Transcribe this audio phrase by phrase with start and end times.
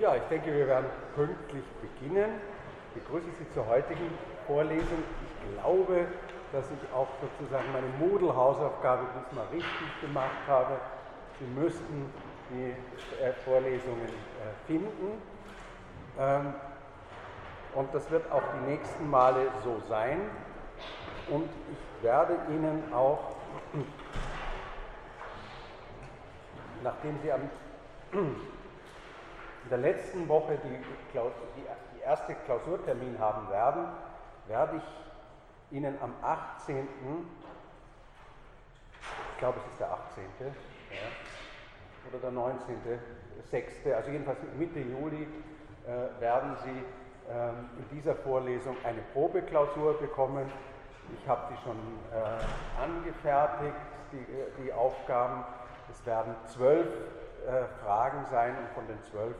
[0.00, 2.40] Ja, ich denke, wir werden pünktlich beginnen.
[2.94, 4.10] Ich begrüße Sie zur heutigen
[4.46, 5.04] Vorlesung.
[5.22, 6.06] Ich glaube,
[6.52, 10.80] dass ich auch sozusagen meine Moodle-Hausaufgabe diesmal richtig gemacht habe.
[11.38, 12.12] Sie müssten
[12.50, 12.74] die
[13.22, 15.22] äh, Vorlesungen äh, finden.
[16.18, 16.54] Ähm,
[17.74, 20.20] und das wird auch die nächsten Male so sein.
[21.28, 23.36] Und ich werde Ihnen auch,
[26.82, 27.48] nachdem Sie am,
[29.64, 31.64] in der letzten Woche die, die,
[31.96, 33.86] die erste Klausurtermin haben werden,
[34.46, 36.86] werde ich Ihnen am 18.
[39.32, 40.24] Ich glaube, es ist der 18.
[40.40, 40.50] Ja,
[42.10, 42.76] oder der 19.
[43.50, 43.86] 6.
[43.94, 45.26] Also jedenfalls Mitte Juli
[45.86, 46.84] äh, werden Sie
[47.30, 50.50] ähm, in dieser Vorlesung eine Probeklausur bekommen.
[51.18, 51.76] Ich habe die schon
[52.12, 53.76] äh, angefertigt,
[54.12, 55.44] die, äh, die, Aufgaben.
[55.90, 56.86] Es werden zwölf
[57.46, 59.36] äh, Fragen sein und von den zwölf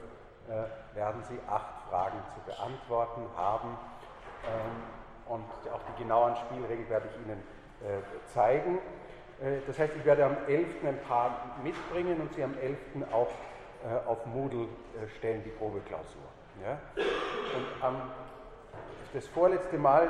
[0.48, 3.79] äh, werden Sie acht Fragen zu beantworten haben.
[4.46, 4.82] Ähm,
[5.27, 7.43] und auch die genauen Spielregeln werde ich Ihnen
[7.80, 8.79] äh, zeigen.
[9.41, 10.85] Äh, das heißt, ich werde am 11.
[10.85, 12.79] ein paar mitbringen und Sie am 11.
[13.13, 13.29] auch
[14.07, 14.66] auf Moodle
[15.18, 16.23] stellen, die Probeklausur.
[16.63, 16.79] Ja?
[16.96, 18.01] Und am,
[19.13, 20.09] das vorletzte Mal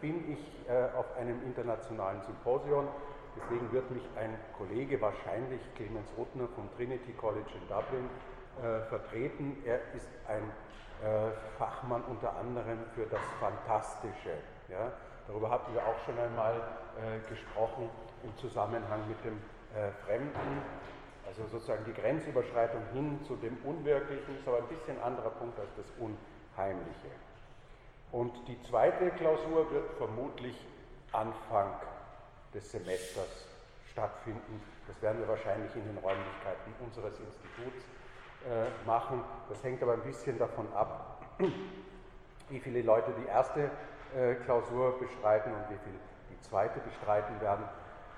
[0.00, 2.88] bin ich äh, auf einem internationalen Symposium.
[3.36, 8.10] Deswegen wird mich ein Kollege, wahrscheinlich Clemens Ruttner vom Trinity College in Dublin,
[8.58, 9.56] äh, vertreten.
[9.64, 10.50] Er ist ein
[11.02, 14.36] äh, Fachmann unter anderem für das Fantastische.
[14.68, 14.92] Ja?
[15.26, 16.56] Darüber hatten wir auch schon einmal
[16.98, 17.88] äh, gesprochen
[18.22, 19.38] im Zusammenhang mit dem
[19.74, 20.62] äh, Fremden,
[21.26, 25.70] also sozusagen die Grenzüberschreitung hin zu dem Unwirklichen, ist aber ein bisschen anderer Punkt als
[25.76, 27.10] das Unheimliche.
[28.12, 30.66] Und die zweite Klausur wird vermutlich
[31.12, 31.74] Anfang
[32.52, 33.46] des Semesters
[33.92, 34.60] stattfinden.
[34.88, 37.84] Das werden wir wahrscheinlich in den Räumlichkeiten unseres Instituts
[38.48, 39.22] äh, machen.
[39.48, 41.22] Das hängt aber ein bisschen davon ab,
[42.48, 43.70] wie viele Leute die erste
[44.16, 45.98] äh, Klausur bestreiten und wie viele
[46.30, 47.64] die zweite bestreiten werden.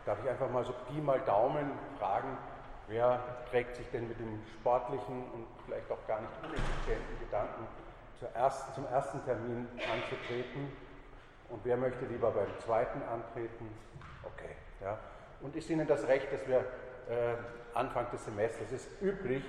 [0.04, 2.36] Darf ich einfach mal so Pi mal Daumen fragen,
[2.88, 7.66] wer trägt sich denn mit dem sportlichen und vielleicht auch gar nicht uneffizienten Gedanken
[8.34, 10.70] ersten, zum ersten Termin anzutreten
[11.48, 13.68] und wer möchte lieber beim zweiten antreten?
[14.22, 14.54] Okay.
[14.80, 14.98] Ja.
[15.40, 16.58] Und ist Ihnen das recht, dass wir
[17.08, 17.34] äh,
[17.74, 19.44] Anfang des Semesters, es ist üblich,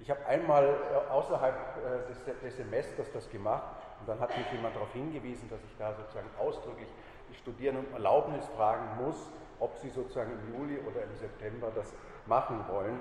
[0.00, 3.64] ich habe einmal äh, außerhalb äh, des, des, Semesters das gemacht
[4.00, 6.88] und dann hat mich jemand darauf hingewiesen, dass ich da sozusagen ausdrücklich
[7.30, 11.92] die Studierenden um Erlaubnis fragen muss, ob sie sozusagen im Juli oder im September das
[12.26, 13.00] machen wollen.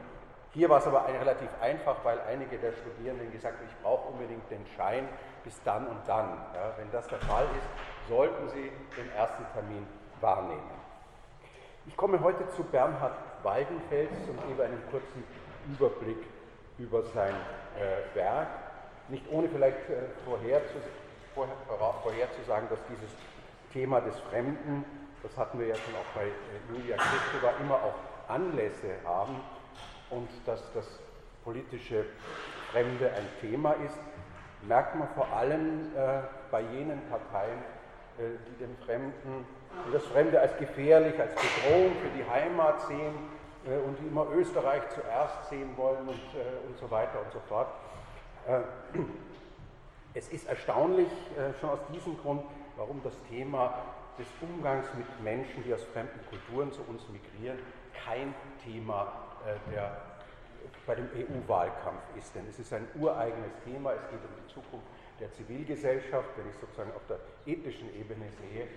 [0.54, 4.50] Hier war es aber relativ einfach, weil einige der Studierenden gesagt haben, ich brauche unbedingt
[4.52, 5.10] den Schein
[5.44, 6.30] bis dann und dann.
[6.54, 9.88] Ja, wenn das der Fall ist, sollten Sie den ersten Termin
[10.22, 10.70] wahrnehmen.
[11.88, 15.24] Ich komme heute zu Bernhard Waldenfels und gebe einen kurzen
[15.68, 16.18] Überblick
[16.84, 17.34] über sein
[17.80, 18.48] äh, Werk.
[19.08, 20.90] Nicht ohne vielleicht äh, vorherzusagen,
[21.34, 21.56] vorher,
[22.04, 23.12] vorherzusagen, dass dieses
[23.72, 24.86] Thema des Fremden,
[25.24, 27.96] das hatten wir ja schon auch bei äh, Julia Christova, immer auch
[28.28, 29.42] Anlässe haben
[30.10, 30.86] und dass das
[31.44, 32.06] politische
[32.72, 33.98] Fremde ein Thema ist,
[34.68, 37.60] merkt man vor allem äh, bei jenen Parteien,
[38.18, 39.46] äh, die den Fremden,
[39.88, 43.33] die das Fremde als gefährlich, als Bedrohung für die Heimat sehen
[43.66, 47.68] und die immer Österreich zuerst sehen wollen und, äh, und so weiter und so fort.
[48.48, 48.60] Äh,
[50.14, 51.08] es ist erstaunlich,
[51.38, 52.44] äh, schon aus diesem Grund,
[52.76, 53.74] warum das Thema
[54.20, 57.58] des Umgangs mit Menschen, die aus fremden Kulturen zu uns migrieren,
[58.06, 59.12] kein Thema
[59.70, 59.98] der
[60.86, 62.34] bei dem EU-Wahlkampf ist.
[62.34, 64.88] Denn es ist ein ureigenes Thema, es geht um die Zukunft
[65.20, 68.68] der Zivilgesellschaft, wenn ich sozusagen auf der ethischen Ebene sehe.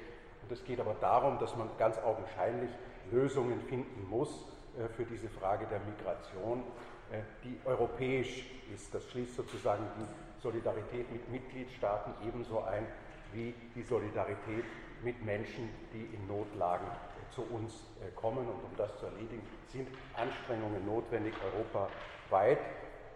[0.42, 2.70] Und es geht aber darum, dass man ganz augenscheinlich
[3.12, 4.55] Lösungen finden muss äh,
[4.96, 6.62] für diese Frage der Migration,
[7.10, 8.44] äh, die europäisch
[8.74, 8.92] ist.
[8.94, 12.86] Das schließt sozusagen die Solidarität mit Mitgliedstaaten ebenso ein
[13.32, 14.64] wie die Solidarität
[15.02, 16.86] mit Menschen, die in Notlagen
[17.30, 18.48] zu uns äh, kommen.
[18.48, 22.58] Und um das zu erledigen, sind Anstrengungen notwendig, europaweit.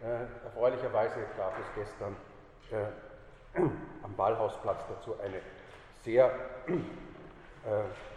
[0.03, 2.17] Äh, erfreulicherweise gab es gestern
[2.71, 3.61] äh,
[4.03, 5.41] am Ballhausplatz dazu eine
[6.03, 6.31] sehr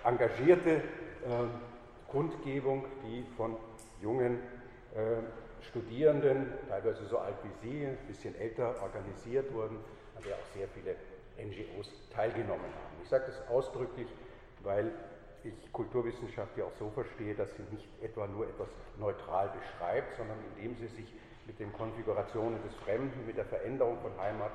[0.06, 0.81] engagierte
[2.13, 3.57] Kundgebung, die von
[4.00, 4.39] jungen
[5.62, 9.77] Studierenden, teilweise so alt wie Sie, ein bisschen älter, organisiert wurden,
[10.15, 10.95] an der auch sehr viele
[11.44, 13.01] NGOs teilgenommen haben.
[13.01, 14.07] Ich sage das ausdrücklich,
[14.62, 14.92] weil
[15.44, 20.38] ich Kulturwissenschaft ja auch so verstehe, dass sie nicht etwa nur etwas neutral beschreibt, sondern
[20.56, 21.12] indem sie sich
[21.45, 24.51] mit den Konfigurationen des Fremden, mit der Veränderung von Heimat,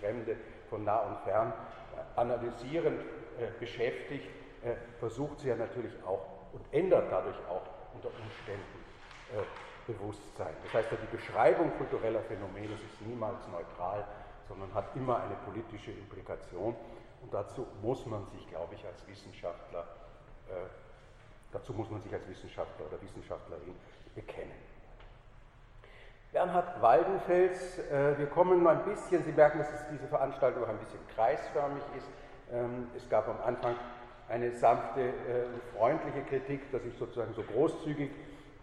[0.00, 0.36] Fremde,
[0.68, 3.00] von nah und fern äh, analysierend
[3.38, 4.28] äh, beschäftigt,
[4.64, 7.62] äh, versucht sie ja natürlich auch und ändert dadurch auch
[7.94, 8.84] unter Umständen
[9.32, 9.42] äh,
[9.86, 10.54] Bewusstsein.
[10.64, 14.04] Das heißt, die Beschreibung kultureller Phänomene ist niemals neutral,
[14.48, 16.74] sondern hat immer eine politische Implikation.
[17.22, 19.86] Und dazu muss man sich, glaube ich, als Wissenschaftler,
[20.48, 20.66] äh,
[21.52, 23.74] dazu muss man sich als Wissenschaftler oder Wissenschaftlerin
[24.14, 24.54] bekennen.
[26.32, 31.06] Bernhard Waldenfels, äh, wir kommen ein bisschen, Sie merken, dass diese Veranstaltung auch ein bisschen
[31.14, 32.08] kreisförmig ist.
[32.52, 33.74] Ähm, es gab am Anfang
[34.28, 35.12] eine sanfte, äh,
[35.76, 38.10] freundliche Kritik, dass ich sozusagen so großzügig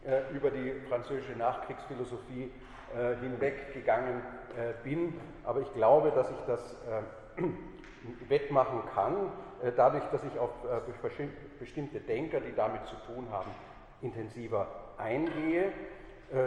[0.06, 2.52] äh, über die französische Nachkriegsphilosophie
[2.96, 4.22] äh, hinweggegangen
[4.84, 5.20] bin.
[5.44, 6.76] Aber ich glaube, dass ich das
[8.30, 9.32] wettmachen kann,
[9.76, 10.52] dadurch, dass ich auf
[11.60, 13.50] bestimmte Denker, die damit zu tun haben,
[14.04, 14.68] intensiver
[15.00, 15.72] eingehe.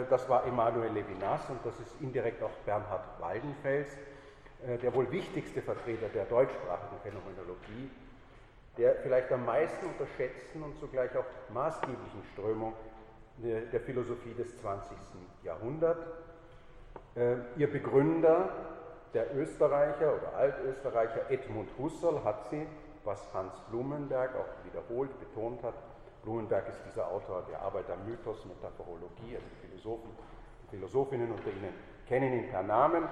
[0.09, 3.97] Das war Emmanuel Levinas und das ist indirekt auch Bernhard Waldenfels,
[4.81, 7.91] der wohl wichtigste Vertreter der deutschsprachigen Phänomenologie,
[8.77, 12.73] der vielleicht am meisten unterschätzten und zugleich auch maßgeblichen Strömung
[13.37, 14.97] der Philosophie des 20.
[15.43, 16.07] Jahrhunderts.
[17.15, 18.49] Äh, ihr Begründer,
[19.13, 22.67] der Österreicher oder Altösterreicher Edmund Husserl, hat sie,
[23.03, 25.75] was Hans Blumenberg auch wiederholt betont hat,
[26.23, 31.49] Blumenberg ist dieser Autor der Arbeit am Mythos, Metaphorologie, also die Philosophen und Philosophinnen unter
[31.49, 31.73] Ihnen
[32.07, 33.03] kennen ihn per Namen,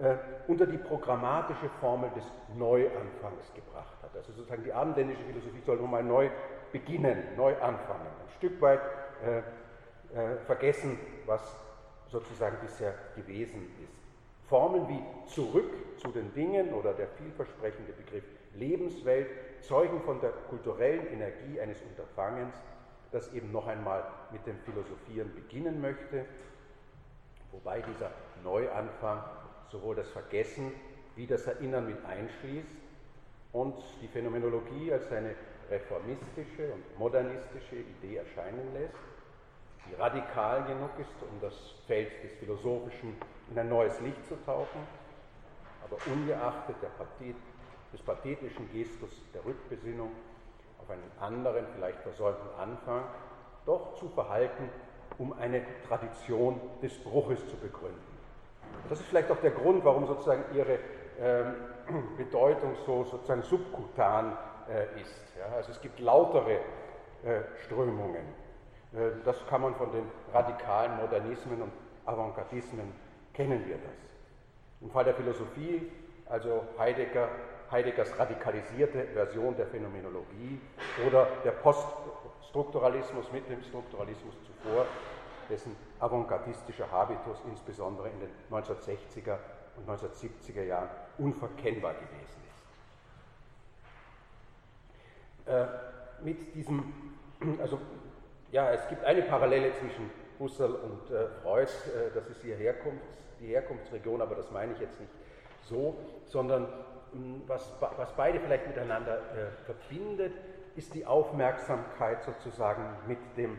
[0.00, 0.16] äh,
[0.48, 2.24] unter die programmatische Formel des
[2.56, 3.95] Neuanfangs gebracht.
[4.16, 6.30] Also sozusagen die abendländische Philosophie soll nun mal neu
[6.72, 8.06] beginnen, neu anfangen.
[8.06, 8.80] Ein Stück weit
[9.24, 9.38] äh,
[10.14, 11.56] äh, vergessen, was
[12.08, 13.92] sozusagen bisher gewesen ist.
[14.48, 18.24] Formen wie zurück zu den Dingen oder der vielversprechende Begriff
[18.54, 19.28] Lebenswelt
[19.60, 22.54] zeugen von der kulturellen Energie eines Unterfangens,
[23.12, 26.24] das eben noch einmal mit dem Philosophieren beginnen möchte,
[27.50, 28.10] wobei dieser
[28.44, 29.22] Neuanfang
[29.68, 30.72] sowohl das Vergessen
[31.16, 32.85] wie das Erinnern mit einschließt
[33.56, 35.34] und die Phänomenologie als eine
[35.70, 38.94] reformistische und modernistische Idee erscheinen lässt
[39.88, 41.54] die radikal genug ist, um das
[41.86, 43.16] Feld des Philosophischen
[43.50, 44.80] in ein neues Licht zu tauchen,
[45.84, 47.36] aber ungeachtet Pathet,
[47.92, 50.10] des pathetischen Gestus der Rückbesinnung
[50.82, 53.04] auf einen anderen, vielleicht versäumten Anfang,
[53.64, 54.68] doch zu verhalten,
[55.18, 58.16] um eine Tradition des Bruches zu begründen.
[58.88, 60.78] Das ist vielleicht auch der Grund, warum sozusagen ihre
[62.16, 64.36] Bedeutung so sozusagen subkutan
[64.68, 65.14] äh, ist.
[65.54, 66.60] Also es gibt lautere
[67.24, 68.26] äh, Strömungen.
[68.92, 71.72] Äh, das kann man von den radikalen Modernismen und
[72.04, 72.92] Avantgardismen
[73.32, 73.96] kennen wir das.
[74.80, 75.90] Im Fall der Philosophie,
[76.28, 77.28] also Heidegger,
[77.70, 80.60] Heideggers radikalisierte Version der Phänomenologie
[81.06, 84.86] oder der Poststrukturalismus mit dem Strukturalismus zuvor,
[85.50, 89.36] dessen avantgardistischer Habitus insbesondere in den 1960er
[89.76, 92.42] und 1970er Jahren unverkennbar gewesen
[95.44, 95.48] ist.
[95.48, 95.66] Äh,
[96.22, 96.92] mit diesem,
[97.60, 97.80] also
[98.52, 103.18] ja, es gibt eine Parallele zwischen Husserl und äh, Freud, äh, das ist ihr Herkunfts-,
[103.40, 105.12] die Herkunftsregion, aber das meine ich jetzt nicht
[105.62, 106.68] so, sondern mh,
[107.12, 110.32] hm, was, was, beide vielleicht miteinander äh, verbindet,
[110.76, 113.58] ist die Aufmerksamkeit sozusagen mit dem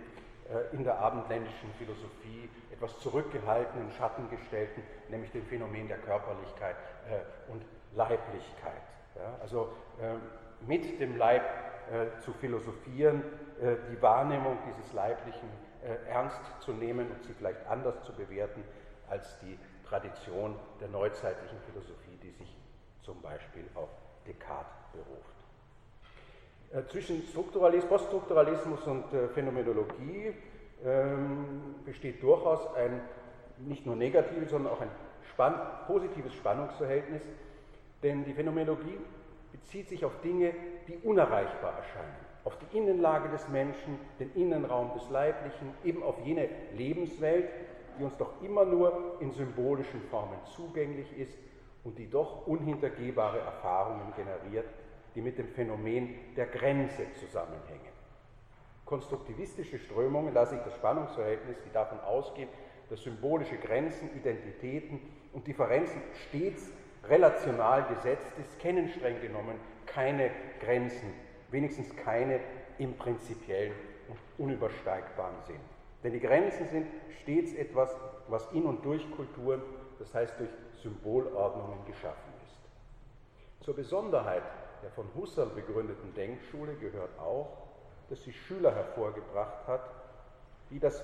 [0.50, 6.76] äh, in der abendländischen Philosophie etwas zurückgehaltenen, schattengestellten, nämlich dem Phänomen der Körperlichkeit
[7.10, 7.64] äh, und
[7.96, 8.82] Leiblichkeit.
[9.16, 9.36] Ja?
[9.42, 9.70] Also
[10.00, 10.22] ähm,
[10.68, 11.44] mit dem Leib
[11.92, 13.24] äh, zu philosophieren,
[13.62, 15.50] äh, die Wahrnehmung dieses Leiblichen
[15.84, 18.64] äh, ernst zu nehmen und sie vielleicht anders zu bewerten
[19.10, 19.58] als die
[19.88, 22.56] Tradition der neuzeitlichen Philosophie, die sich
[23.02, 23.90] zum Beispiel auf
[24.28, 25.38] Descartes beruft.
[26.74, 30.34] Äh, zwischen Strukturalismus, Poststrukturalismus und äh, Phänomenologie
[30.86, 33.02] ähm, besteht durchaus ein
[33.66, 34.92] nicht nur negatives, sondern auch ein
[35.30, 35.56] spann
[35.88, 37.24] positives Spannungsverhältnis,
[38.04, 38.98] denn die Phänomenologie
[39.52, 40.54] bezieht sich auf Dinge,
[40.88, 46.50] die unerreichbar erscheinen, auf die Innenlage des Menschen, den Innenraum des Leiblichen, eben auf jene
[46.76, 47.50] Lebenswelt,
[47.98, 51.38] die uns doch immer nur in symbolischen Formen zugänglich ist
[51.84, 54.68] und die doch unhintergehbare Erfahrungen generiert,
[55.16, 57.97] die mit dem Phänomen der Grenze zusammenhängen.
[58.88, 62.50] Konstruktivistische Strömungen, da sich das Spannungsverhältnis, die davon ausgehen,
[62.90, 65.02] dass symbolische Grenzen, Identitäten
[65.34, 66.72] und Differenzen stets
[67.04, 71.14] relational gesetzt ist, kennen streng genommen keine Grenzen,
[71.52, 72.40] wenigstens keine
[72.78, 73.74] im prinzipiellen
[74.08, 75.60] und unübersteigbaren Sinn.
[76.04, 76.88] Denn die Grenzen sind
[77.22, 77.96] stets etwas,
[78.28, 79.62] was in und durch Kulturen,
[80.00, 80.50] das heißt durch
[80.82, 83.66] Symbolordnungen geschaffen ist.
[83.66, 84.44] Zur Besonderheit
[84.84, 87.67] der von Husserl begründeten Denkschule gehört auch,
[88.10, 89.90] dass sie Schüler hervorgebracht hat,
[90.70, 91.04] die das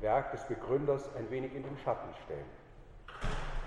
[0.00, 2.44] Werk des Begründers ein wenig in den Schatten stellen.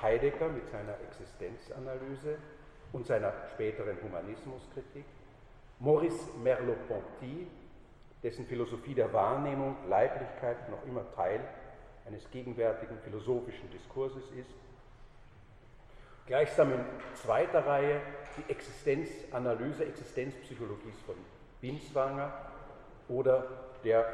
[0.01, 2.37] Heidegger mit seiner Existenzanalyse
[2.91, 5.05] und seiner späteren Humanismuskritik,
[5.79, 7.47] Maurice Merleau-Ponty,
[8.21, 11.41] dessen Philosophie der Wahrnehmung Leiblichkeit noch immer Teil
[12.05, 14.53] eines gegenwärtigen philosophischen Diskurses ist.
[16.27, 16.79] Gleichsam in
[17.13, 18.01] zweiter Reihe
[18.37, 21.15] die Existenzanalyse, Existenzpsychologie von
[21.61, 22.33] Binswanger
[23.09, 23.45] oder
[23.83, 24.05] der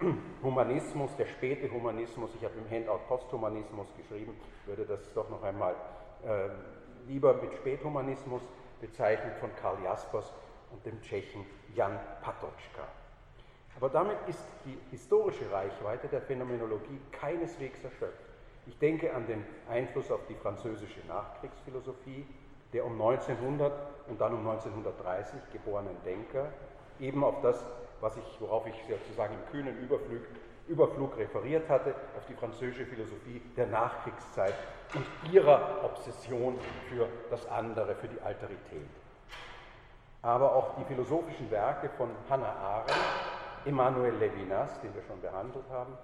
[0.42, 5.74] Humanismus, der späte Humanismus, ich habe im Handout Posthumanismus geschrieben, würde das doch noch einmal
[6.24, 6.48] äh,
[7.08, 8.42] lieber mit Späthumanismus
[8.80, 10.32] bezeichnet von Karl Jaspers
[10.72, 11.44] und dem Tschechen
[11.74, 12.86] Jan Patočka.
[13.76, 18.24] Aber damit ist die historische Reichweite der Phänomenologie keineswegs erschöpft.
[18.66, 22.26] Ich denke an den Einfluss auf die französische Nachkriegsphilosophie
[22.72, 23.72] der um 1900
[24.08, 26.48] und dann um 1930 geborenen Denker,
[27.00, 27.64] eben auf das,
[28.00, 30.22] was ich, worauf ich sozusagen im kühnen Überflug,
[30.68, 34.54] Überflug referiert hatte, auf die französische Philosophie der Nachkriegszeit
[34.94, 38.88] und ihrer Obsession für das andere, für die Alterität.
[40.22, 42.92] Aber auch die philosophischen Werke von Hannah Arendt,
[43.64, 45.96] Emmanuel Levinas, den wir schon behandelt haben,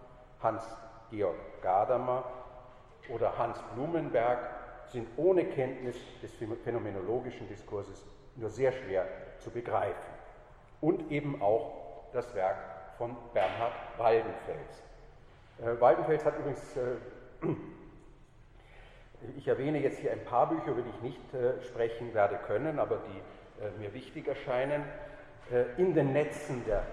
[0.43, 2.25] Hans-Georg Gadamer
[3.09, 4.39] oder Hans Blumenberg
[4.87, 6.33] sind ohne Kenntnis des
[6.63, 8.05] phänomenologischen Diskurses
[8.37, 9.07] nur sehr schwer
[9.39, 10.13] zu begreifen.
[10.81, 11.84] Und eben auch
[12.15, 12.57] das Werk
[12.97, 14.83] von Bernhard Waldenfels.
[15.61, 17.47] Äh, Waldenfels hat übrigens, äh,
[19.37, 22.79] ich erwähne jetzt hier ein paar Bücher, über die ich nicht äh, sprechen werde können,
[22.79, 24.85] aber die äh, mir wichtig erscheinen.
[25.51, 26.85] Äh, in den Netzen der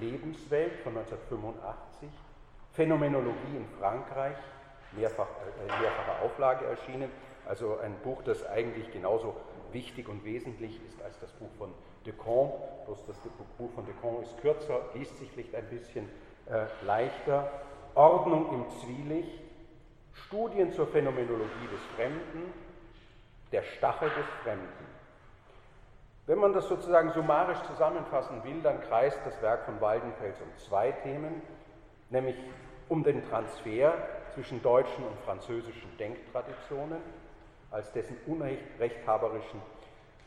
[0.00, 2.08] Lebenswelt von 1985,
[2.72, 4.36] Phänomenologie in Frankreich,
[4.92, 7.10] mehrfach, äh, mehrfacher Auflage erschienen.
[7.46, 9.34] Also ein Buch, das eigentlich genauso
[9.72, 11.72] wichtig und wesentlich ist als das Buch von
[12.04, 12.52] Decamp.
[12.86, 13.16] Bloß das
[13.58, 16.08] Buch von Decamp ist kürzer, liest sich vielleicht ein bisschen
[16.46, 17.50] äh, leichter.
[17.94, 19.40] Ordnung im Zwielicht,
[20.12, 22.52] Studien zur Phänomenologie des Fremden,
[23.52, 24.86] der Stachel des Fremden.
[26.26, 30.92] Wenn man das sozusagen summarisch zusammenfassen will, dann kreist das Werk von Waldenfels um zwei
[30.92, 31.42] Themen,
[32.10, 32.36] nämlich
[32.88, 33.94] um den Transfer
[34.34, 36.98] zwischen deutschen und französischen Denktraditionen,
[37.70, 39.60] als dessen unrechthaberischen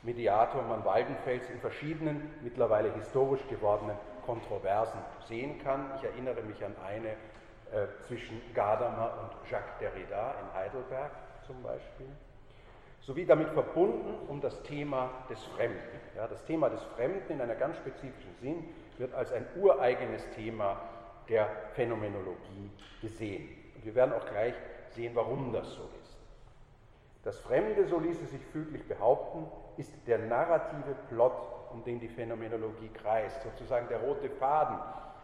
[0.06, 5.92] Mediator man Waldenfels in verschiedenen, mittlerweile historisch gewordenen Kontroversen sehen kann.
[5.98, 11.12] Ich erinnere mich an eine äh, zwischen Gadamer und Jacques Derrida in Heidelberg
[11.48, 12.08] zum Beispiel,
[13.02, 16.00] sowie damit verbunden um das Thema des Fremden.
[16.16, 18.64] Ja, das Thema des Fremden in einer ganz spezifischen Sinn
[18.98, 20.80] wird als ein ureigenes Thema
[21.28, 22.70] der Phänomenologie
[23.02, 23.50] gesehen.
[23.76, 24.54] Und wir werden auch gleich
[24.90, 26.18] sehen, warum das so ist.
[27.24, 29.48] Das Fremde, so ließe sich füglich behaupten,
[29.78, 31.34] ist der narrative Plot,
[31.72, 34.78] um den die Phänomenologie kreist, sozusagen der rote Faden,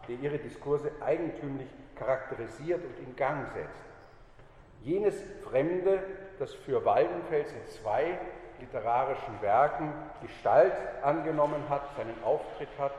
[0.08, 3.86] der ihre Diskurse eigentümlich charakterisiert und in Gang setzt.
[4.84, 6.00] Jenes Fremde,
[6.39, 8.17] das für Waldenfels in zwei
[8.60, 12.93] literarischen Werken Gestalt angenommen hat, seinen Auftritt hat.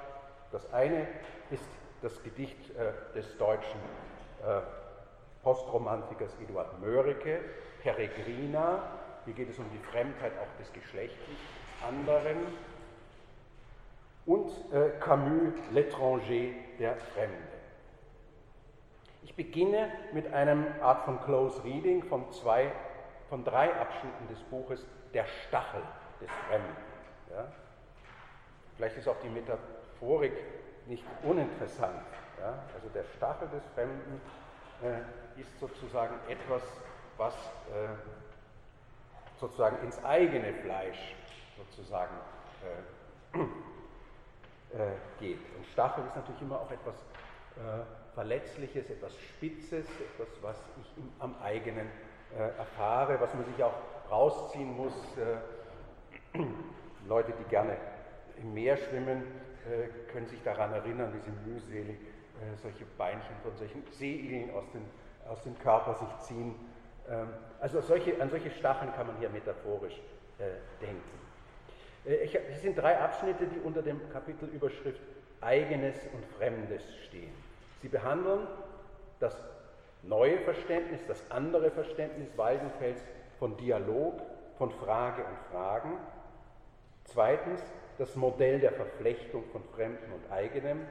[0.50, 1.06] Das eine
[1.50, 1.68] ist
[2.02, 3.80] das Gedicht äh, des deutschen
[4.44, 4.60] äh,
[5.42, 7.40] Postromantikers Eduard Mörike,
[7.82, 8.82] Peregrina.
[9.24, 11.38] Hier geht es um die Fremdheit auch des geschlechtlich
[11.86, 12.36] anderen.
[14.26, 17.36] Und äh, Camus, L'étranger, der Fremde.
[19.22, 22.72] Ich beginne mit einem Art von Close Reading von, zwei,
[23.28, 25.82] von drei Abschnitten des Buches Der Stachel
[26.20, 26.76] des Fremden.
[27.30, 27.48] Ja?
[28.76, 30.34] Vielleicht ist auch die Metaphorik
[30.86, 32.02] nicht uninteressant.
[32.40, 32.62] Ja?
[32.74, 34.20] Also der Stachel des Fremden
[34.82, 36.62] äh, ist sozusagen etwas,
[37.16, 38.21] was äh,
[39.42, 41.16] sozusagen ins eigene Fleisch
[41.56, 42.14] sozusagen
[43.34, 43.38] äh,
[44.78, 45.40] äh geht.
[45.56, 46.94] Und Stachel ist natürlich immer auch etwas
[47.56, 51.88] äh, Verletzliches, etwas Spitzes, etwas, was ich im, am eigenen
[52.38, 53.74] äh, erfahre, was man sich auch
[54.10, 54.94] rausziehen muss.
[57.08, 57.76] Leute, die gerne
[58.40, 59.24] im Meer schwimmen,
[60.10, 61.96] können sich daran erinnern, wie sie mühselig
[62.42, 64.64] äh, solche Beinchen von solchen Seeigeln aus,
[65.28, 66.54] aus dem Körper sich ziehen.
[67.08, 67.28] Ähm,
[67.60, 70.00] also solche, an solche Stacheln kann man hier metaphorisch
[70.38, 70.44] äh,
[70.80, 71.18] denken.
[72.06, 75.00] Äh, ich, es sind drei Abschnitte, die unter dem Kapitelüberschrift
[75.40, 77.32] Eigenes und Fremdes stehen.
[77.80, 78.46] Sie behandeln
[79.18, 79.36] das
[80.02, 83.00] neue Verständnis, das andere Verständnis Waldenfels
[83.38, 84.20] von Dialog,
[84.56, 85.96] von Frage und Fragen.
[87.04, 87.60] Zweitens
[87.98, 90.86] das Modell der Verflechtung von Fremden und Eigenem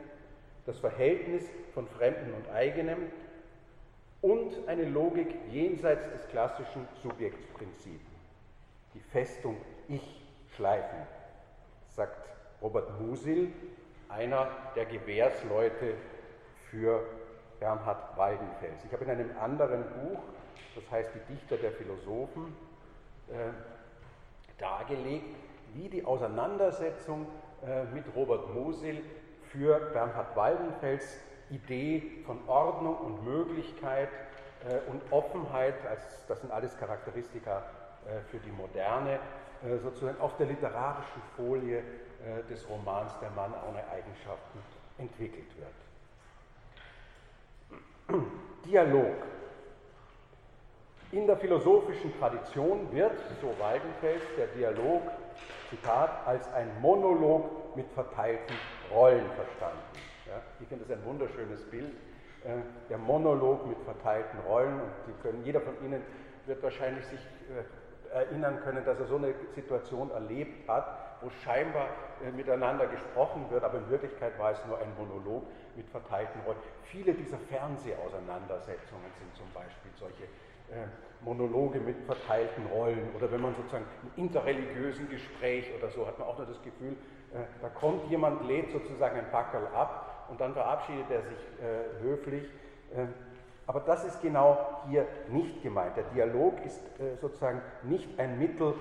[0.65, 2.97] das Verhältnis von Fremden und Eigenem
[4.21, 8.11] und eine Logik jenseits des klassischen Subjektsprinzips.
[8.93, 10.21] Die Festung Ich
[10.55, 10.99] schleifen,
[11.89, 12.29] sagt
[12.61, 13.51] Robert Musil,
[14.09, 15.95] einer der Gewährsleute
[16.69, 17.03] für
[17.59, 18.83] Bernhard Waldenfels.
[18.85, 20.19] Ich habe in einem anderen Buch,
[20.75, 22.55] das heißt Die Dichter der Philosophen,
[23.29, 23.51] äh,
[24.59, 25.35] dargelegt,
[25.73, 27.25] wie die Auseinandersetzung
[27.65, 29.01] äh, mit Robert Musil
[29.51, 31.17] für Bernhard Waldenfels
[31.51, 34.09] Idee von Ordnung und Möglichkeit
[34.67, 37.63] äh, und Offenheit, als, das sind alles Charakteristika
[38.05, 39.19] äh, für die Moderne,
[39.63, 44.59] äh, sozusagen auf der literarischen Folie äh, des Romans Der Mann ohne Eigenschaften
[44.97, 45.47] entwickelt
[48.09, 48.21] wird.
[48.65, 49.15] Dialog.
[51.11, 55.01] In der philosophischen Tradition wird, so Waldenfels, der Dialog,
[55.69, 58.55] Zitat, als ein Monolog mit verteilten
[58.93, 60.10] Rollen verstanden.
[60.31, 61.91] Ja, ich finde das ein wunderschönes Bild,
[62.45, 66.01] äh, der Monolog mit verteilten Rollen und die können, jeder von Ihnen
[66.45, 71.87] wird wahrscheinlich sich äh, erinnern können, dass er so eine Situation erlebt hat, wo scheinbar
[72.23, 75.43] äh, miteinander gesprochen wird, aber in Wirklichkeit war es nur ein Monolog
[75.75, 76.59] mit verteilten Rollen.
[76.83, 80.87] Viele dieser Fernsehauseinandersetzungen sind zum Beispiel solche äh,
[81.25, 83.85] Monologe mit verteilten Rollen oder wenn man sozusagen
[84.15, 86.95] im interreligiösen Gespräch oder so hat man auch nur das Gefühl,
[87.33, 92.01] äh, da kommt jemand, lädt sozusagen ein Packerl ab und dann verabschiedet er sich äh,
[92.01, 92.49] höflich.
[93.67, 94.57] Aber das ist genau
[94.89, 95.95] hier nicht gemeint.
[95.95, 96.81] Der Dialog ist
[97.21, 98.73] sozusagen nicht ein Mittel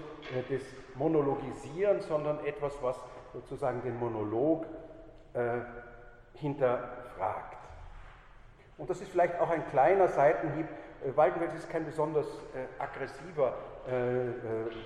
[0.50, 0.62] des
[0.96, 2.98] Monologisierens, sondern etwas, was
[3.32, 4.66] sozusagen den Monolog
[6.34, 7.56] hinterfragt.
[8.78, 10.66] Und das ist vielleicht auch ein kleiner Seitenhieb
[11.04, 13.54] äh, Waldenfels ist kein besonders äh, aggressiver
[13.88, 14.32] äh, äh,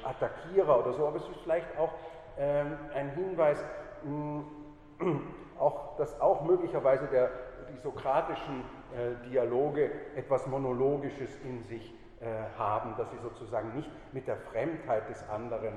[0.05, 1.93] Attackierer oder so, aber es ist vielleicht auch
[2.39, 3.65] ähm, ein Hinweis,
[4.05, 4.45] mh,
[5.65, 7.31] auch, dass auch möglicherweise der,
[7.73, 12.27] die sokratischen äh, Dialoge etwas Monologisches in sich äh,
[12.59, 15.75] haben, dass sie sozusagen nicht mit der Fremdheit des anderen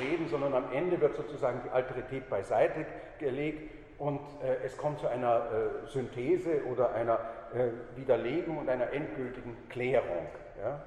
[0.00, 2.84] reden, sondern am Ende wird sozusagen die Alterität beiseite
[3.18, 4.20] gelegt und
[4.64, 5.46] es kommt zu einer
[5.86, 7.20] Synthese oder einer
[7.54, 10.26] äh, Widerlegung und einer endgültigen Klärung.
[10.60, 10.82] Ja?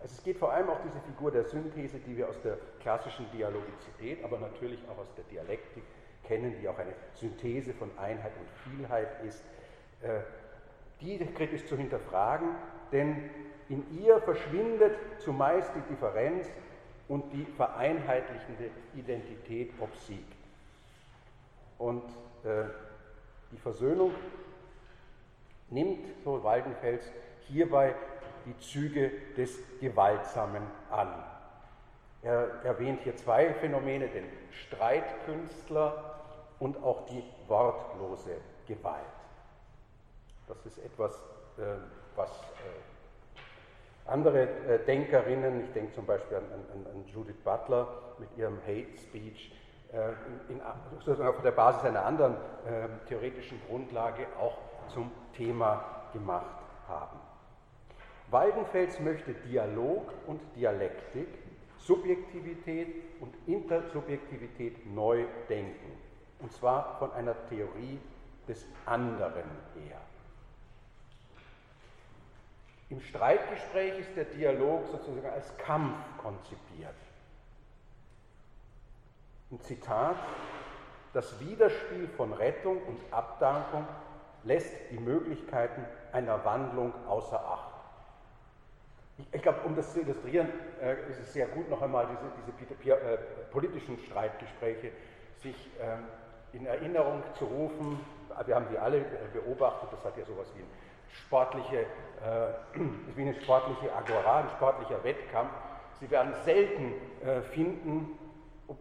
[0.00, 3.28] Also es geht vor allem auch diese Figur der Synthese, die wir aus der klassischen
[3.32, 5.82] Dialogizität, aber natürlich auch aus der Dialektik
[6.24, 9.42] kennen, die auch eine Synthese von Einheit und Vielheit ist,
[10.02, 10.20] äh,
[11.00, 12.48] die kritisch zu hinterfragen,
[12.92, 13.30] denn
[13.68, 16.48] in ihr verschwindet zumeist die Differenz
[17.08, 20.34] und die vereinheitlichende Identität obsiegt.
[21.78, 22.02] Und
[22.44, 22.64] äh,
[23.52, 24.12] die Versöhnung
[25.70, 27.10] nimmt, so Waldenfels,
[27.46, 27.94] hierbei
[28.46, 31.08] die Züge des Gewaltsamen an.
[32.22, 36.17] Er erwähnt hier zwei Phänomene, den Streitkünstler
[36.60, 39.04] und auch die wortlose Gewalt.
[40.46, 41.14] Das ist etwas,
[41.58, 41.76] äh,
[42.16, 48.28] was äh, andere äh, Denkerinnen, ich denke zum Beispiel an, an, an, Judith Butler mit
[48.36, 49.54] ihrem Hate Speech,
[49.90, 50.62] in, in,
[50.98, 52.36] sozusagen auf der Basis einer anderen
[53.08, 57.18] theoretischen Grundlage auch zum Thema gemacht haben.
[58.30, 61.28] Waldenfels möchte Dialog und Dialektik,
[61.78, 62.88] Subjektivität
[63.20, 65.97] und Intersubjektivität neu denken.
[66.40, 68.00] Und zwar von einer Theorie
[68.46, 70.00] des anderen her.
[72.90, 76.94] Im Streitgespräch ist der Dialog sozusagen als Kampf konzipiert.
[79.50, 80.16] Ein Zitat,
[81.12, 83.86] das Widerspiel von Rettung und Abdankung
[84.44, 87.74] lässt die Möglichkeiten einer Wandlung außer Acht.
[89.18, 90.48] Ich, ich glaube, um das zu illustrieren,
[90.80, 93.18] äh, ist es sehr gut, noch einmal diese, diese äh,
[93.50, 94.92] politischen Streitgespräche
[95.38, 96.04] sich ähm,
[96.52, 98.00] in Erinnerung zu rufen.
[98.46, 100.68] Wir haben die alle äh, beobachtet, das hat ja sowas wie, ein
[101.26, 102.78] sportliche, äh,
[103.16, 105.50] wie eine sportliche Agora, ein sportlicher Wettkampf.
[106.00, 108.18] Sie werden selten äh, finden,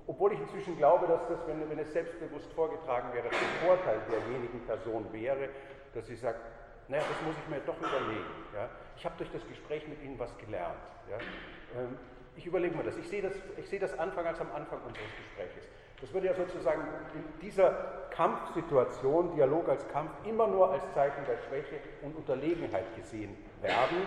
[0.05, 4.59] obwohl ich inzwischen glaube, dass das, wenn, wenn, es selbstbewusst vorgetragen wäre, zum Vorteil derjenigen
[4.65, 5.49] Person wäre,
[5.93, 6.39] dass sie sagt,
[6.89, 8.25] naja, das muss ich mir doch überlegen.
[8.53, 8.69] Ja?
[8.95, 10.77] Ich habe durch das Gespräch mit Ihnen was gelernt.
[11.09, 11.17] Ja?
[11.81, 11.97] Ähm,
[12.35, 12.97] ich überlege mir das.
[12.97, 15.67] Ich sehe das, ich sehe das Anfang als am Anfang unseres Gesprächs.
[16.01, 16.81] Das würde ja sozusagen
[17.15, 17.71] in dieser
[18.11, 24.05] Kampfsituation, Dialog als Kampf, immer nur als Zeichen der Schwäche und Unterlegenheit gesehen werden.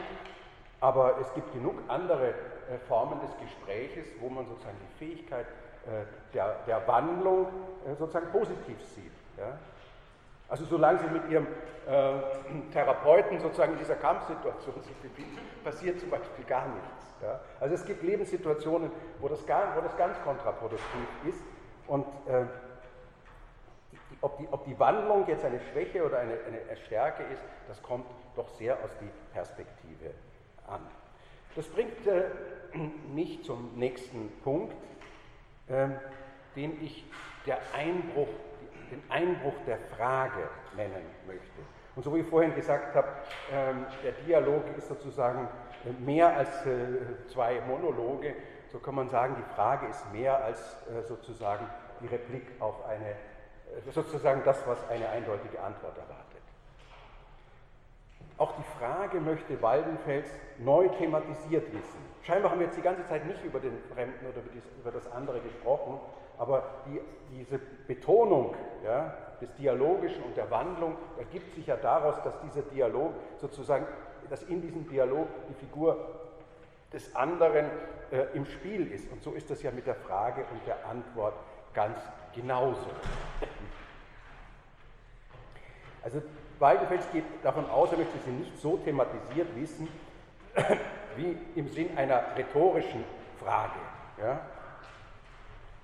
[0.80, 6.04] Aber es gibt genug andere äh, Formen des Gespräches, wo man sozusagen die Fähigkeit äh,
[6.32, 7.46] der, der Wandlung
[7.86, 9.12] äh, sozusagen positiv sieht.
[9.36, 9.58] Ja?
[10.48, 11.46] Also solange Sie mit Ihrem
[11.86, 17.14] äh, Therapeuten sozusagen in dieser Kampfsituation sich befinden, passiert zum Beispiel gar nichts.
[17.22, 17.40] Ja?
[17.60, 21.42] Also es gibt Lebenssituationen, wo das, gar, wo das ganz kontraproduktiv ist
[21.90, 22.44] und äh,
[24.20, 28.06] ob, die, ob die Wandlung jetzt eine Schwäche oder eine, eine Stärke ist, das kommt
[28.36, 30.14] doch sehr aus die Perspektive
[30.68, 30.80] an.
[31.56, 32.26] Das bringt äh,
[33.12, 34.76] mich zum nächsten Punkt,
[35.68, 35.96] ähm,
[36.54, 37.04] den ich
[37.44, 38.28] der Einbruch,
[38.92, 41.60] den Einbruch der Frage nennen möchte.
[41.96, 43.08] Und so wie ich vorhin gesagt habe,
[43.52, 45.48] ähm, der Dialog ist sozusagen
[45.84, 48.36] äh, mehr als äh, zwei Monologe,
[48.72, 51.66] so kann man sagen, die Frage ist mehr als äh, sozusagen
[52.00, 53.14] die Replik auf eine,
[53.92, 56.42] sozusagen das, was eine eindeutige Antwort erwartet.
[58.38, 60.28] auch die Frage möchte Waldenfels
[60.58, 62.10] neu thematisiert wissen.
[62.22, 64.40] Scheinbar haben wir jetzt die ganze Zeit nicht über den Fremden oder
[64.80, 66.00] über das andere gesprochen,
[66.38, 68.54] aber die, diese Betonung
[68.84, 73.86] ja, des Dialogischen und der Wandlung ergibt sich ja daraus, dass dieser Dialog sozusagen,
[74.30, 76.19] dass in diesem Dialog die Figur
[76.92, 77.66] des anderen
[78.10, 79.10] äh, im Spiel ist.
[79.10, 81.34] Und so ist das ja mit der Frage und der Antwort
[81.74, 81.98] ganz
[82.34, 82.90] genauso.
[86.02, 86.22] Also
[86.58, 89.88] Weidenfels geht davon aus, er möchte sie nicht so thematisiert wissen,
[91.16, 93.04] wie im Sinn einer rhetorischen
[93.42, 93.78] Frage.
[94.20, 94.40] Ja?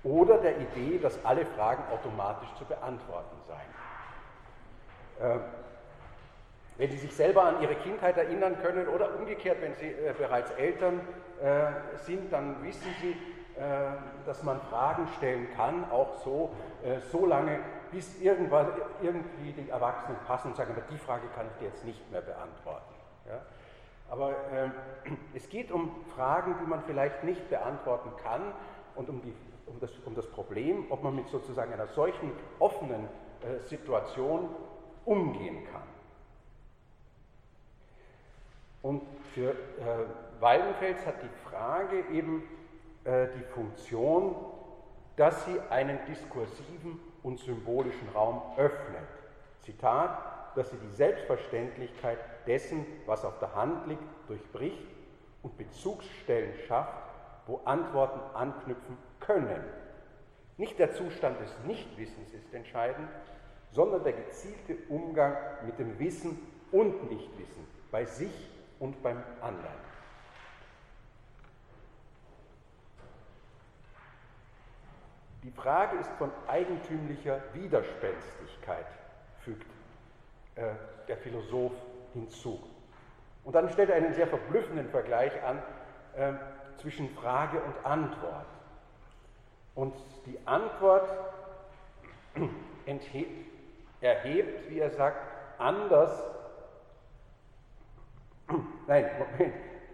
[0.03, 3.59] Oder der Idee, dass alle Fragen automatisch zu beantworten seien.
[5.19, 5.39] Äh,
[6.77, 10.51] wenn Sie sich selber an Ihre Kindheit erinnern können oder umgekehrt, wenn Sie äh, bereits
[10.51, 11.01] Eltern
[11.41, 13.11] äh, sind, dann wissen Sie,
[13.59, 13.63] äh,
[14.25, 17.59] dass man Fragen stellen kann, auch so, äh, so lange,
[17.91, 18.67] bis irgendwann,
[19.01, 22.21] irgendwie die Erwachsenen passen und sagen, aber die Frage kann ich dir jetzt nicht mehr
[22.21, 22.93] beantworten.
[23.27, 23.41] Ja?
[24.09, 24.69] Aber äh,
[25.33, 28.53] es geht um Fragen, die man vielleicht nicht beantworten kann
[28.95, 29.33] und um, die,
[29.65, 33.07] um, das, um das Problem, ob man mit sozusagen einer solchen offenen
[33.41, 34.49] äh, Situation
[35.05, 35.96] umgehen kann.
[38.87, 39.01] Und
[39.33, 39.55] für äh,
[40.39, 42.41] Waldenfels hat die Frage eben
[43.03, 44.33] äh, die Funktion,
[45.17, 49.03] dass sie einen diskursiven und symbolischen Raum öffnet.
[49.63, 54.87] Zitat, dass sie die Selbstverständlichkeit dessen, was auf der Hand liegt, durchbricht
[55.43, 57.11] und Bezugsstellen schafft,
[57.45, 59.65] wo Antworten anknüpfen können.
[60.55, 63.09] Nicht der Zustand des Nichtwissens ist entscheidend,
[63.73, 66.39] sondern der gezielte Umgang mit dem Wissen
[66.71, 68.31] und Nichtwissen bei sich
[68.79, 69.87] und beim anderen.
[75.43, 78.85] Die Frage ist von eigentümlicher Widerspenstigkeit,
[79.39, 79.65] fügt
[80.55, 80.73] äh,
[81.07, 81.71] der Philosoph
[82.13, 82.61] hinzu.
[83.45, 85.61] Und dann stellt er einen sehr verblüffenden Vergleich an
[86.15, 86.33] äh,
[86.81, 88.45] zwischen Frage und Antwort.
[89.73, 91.09] Und die Antwort
[94.01, 95.17] erhebt, wie er sagt,
[95.59, 96.11] anders,
[98.87, 99.53] nein, Moment,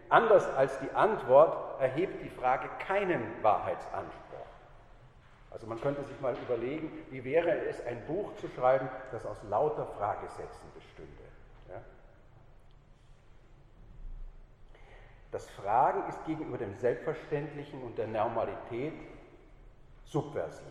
[0.10, 4.24] anders als die Antwort erhebt die Frage keinen Wahrheitsanspruch.
[5.54, 9.38] Also man könnte sich mal überlegen, wie wäre es, ein Buch zu schreiben, das aus
[9.50, 11.24] lauter Fragesätzen bestünde.
[11.70, 11.82] Ja?
[15.32, 18.94] Das Fragen ist gegenüber dem Selbstverständlichen und der Normalität
[20.06, 20.66] subversiv.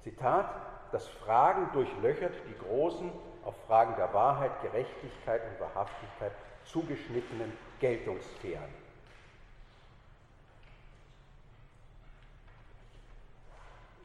[0.00, 0.50] Zitat,
[0.90, 3.12] das Fragen durchlöchert die großen,
[3.44, 6.32] auf Fragen der Wahrheit, Gerechtigkeit und Wahrhaftigkeit
[6.64, 8.88] zugeschnittenen Geltungssphären.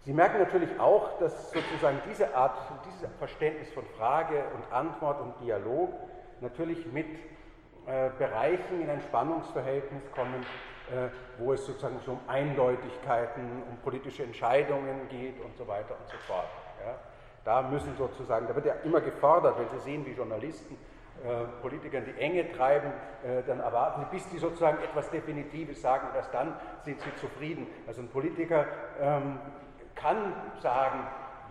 [0.06, 5.40] Sie merken natürlich auch, dass sozusagen diese Art, dieses Verständnis von Frage und Antwort und
[5.40, 5.94] Dialog
[6.42, 7.08] natürlich mit
[7.86, 10.46] äh, Bereichen in ein Spannungsverhältnis kommen,
[10.92, 16.10] äh, wo es sozusagen schon um Eindeutigkeiten, um politische Entscheidungen geht und so weiter und
[16.10, 16.50] so fort.
[16.86, 16.96] Ja.
[17.44, 20.78] Da müssen sozusagen, da wird ja immer gefordert, wenn Sie sehen, wie Journalisten
[21.24, 22.92] äh, Politiker in die Enge treiben,
[23.24, 26.54] äh, dann erwarten sie, bis die sozusagen etwas Definitives sagen, erst dann
[26.84, 27.66] sind sie zufrieden.
[27.88, 28.66] Also ein Politiker
[29.00, 29.40] ähm,
[29.96, 31.00] kann sagen,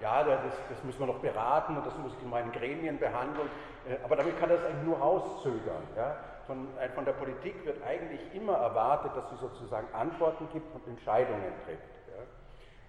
[0.02, 3.48] ja, das, das, müssen wir noch beraten und das muss ich in meinen Gremien behandeln,
[3.88, 5.82] äh, aber damit kann er es eigentlich nur rauszögern.
[5.96, 6.16] Ja.
[6.46, 10.86] Von, äh, von, der Politik wird eigentlich immer erwartet, dass sie sozusagen Antworten gibt und
[10.86, 11.91] Entscheidungen trifft.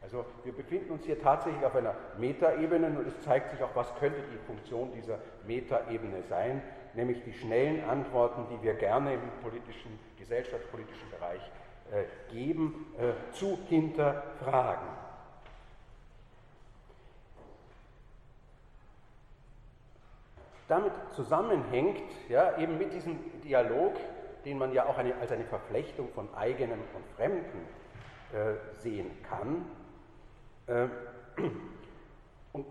[0.03, 3.87] Also wir befinden uns hier tatsächlich auf einer Metaebene und es zeigt sich auch, was
[3.99, 6.61] könnte die Funktion dieser Metaebene sein,
[6.93, 11.41] nämlich die schnellen Antworten, die wir gerne im politischen, gesellschaftspolitischen Bereich
[11.91, 14.87] äh, geben, äh, zu hinterfragen.
[20.69, 23.93] damit zusammenhängt, ja, eben mit diesem Dialog,
[24.43, 27.67] den man ja auch eine, als eine Verflechtung von eigenem und Fremden
[28.33, 29.65] äh, sehen kann.
[30.67, 30.87] Äh,
[32.53, 32.65] und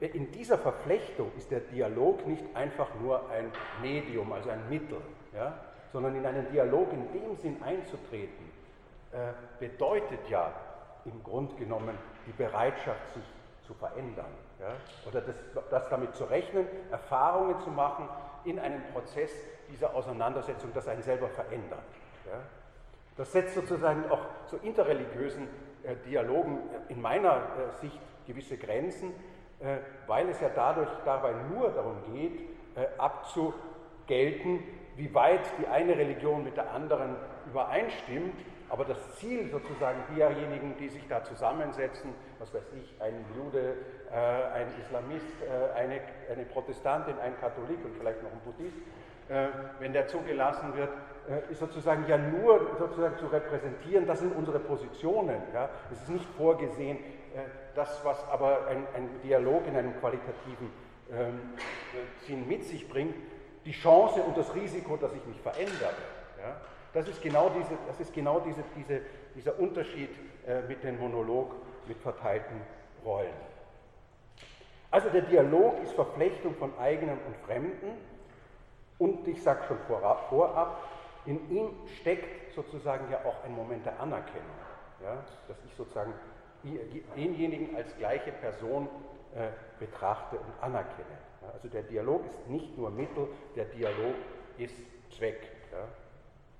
[0.00, 4.98] in dieser Verflechtung ist der Dialog nicht einfach nur ein Medium, also ein Mittel,
[5.34, 5.58] ja,
[5.92, 8.50] sondern in einen Dialog in dem Sinn einzutreten,
[9.12, 10.52] äh, bedeutet ja
[11.04, 13.24] im Grunde genommen die Bereitschaft, sich
[13.66, 14.32] zu verändern.
[14.60, 14.72] Ja?
[15.08, 15.36] Oder das,
[15.70, 18.08] das damit zu rechnen, Erfahrungen zu machen
[18.44, 19.30] in einem Prozess
[19.68, 21.84] dieser Auseinandersetzung, das einen selber verändert.
[22.26, 22.40] Ja?
[23.16, 25.48] Das setzt sozusagen auch zu interreligiösen
[26.06, 29.12] Dialogen in meiner äh, Sicht gewisse Grenzen,
[29.60, 32.40] äh, weil es ja dadurch dabei nur darum geht,
[32.74, 34.60] äh, abzugelten,
[34.96, 37.16] wie weit die eine Religion mit der anderen
[37.46, 38.34] übereinstimmt,
[38.68, 43.76] aber das Ziel sozusagen derjenigen, die sich da zusammensetzen, was weiß ich, ein Jude,
[44.10, 48.78] äh, ein Islamist, äh, eine, eine Protestantin, ein Katholik und vielleicht noch ein Buddhist,
[49.28, 51.11] äh, wenn der zugelassen wird, äh,
[51.50, 55.40] ist sozusagen ja nur sozusagen zu repräsentieren, das sind unsere Positionen.
[55.54, 55.70] Ja?
[55.92, 57.40] Es ist nicht vorgesehen, äh,
[57.74, 60.70] das, was aber ein, ein Dialog in einem qualitativen
[61.12, 61.40] ähm,
[62.26, 63.14] Sinn mit sich bringt,
[63.64, 65.94] die Chance und das Risiko, dass ich mich verändere.
[66.38, 66.60] Ja?
[66.92, 69.00] Das ist genau, diese, das ist genau diese, diese,
[69.34, 70.10] dieser Unterschied
[70.46, 71.52] äh, mit dem Monolog
[71.86, 72.60] mit verteilten
[73.04, 73.32] Rollen.
[74.90, 77.92] Also der Dialog ist Verflechtung von eigenen und Fremden
[78.98, 80.82] und ich sage schon vorab, vorab,
[81.26, 84.56] in ihm steckt sozusagen ja auch ein Moment der Anerkennung,
[85.02, 85.22] ja?
[85.48, 86.12] dass ich sozusagen
[87.16, 88.88] denjenigen als gleiche Person
[89.34, 91.18] äh, betrachte und anerkenne.
[91.42, 91.48] Ja?
[91.52, 94.14] Also der Dialog ist nicht nur Mittel, der Dialog
[94.58, 94.74] ist
[95.10, 95.40] Zweck.
[95.72, 95.88] Ja?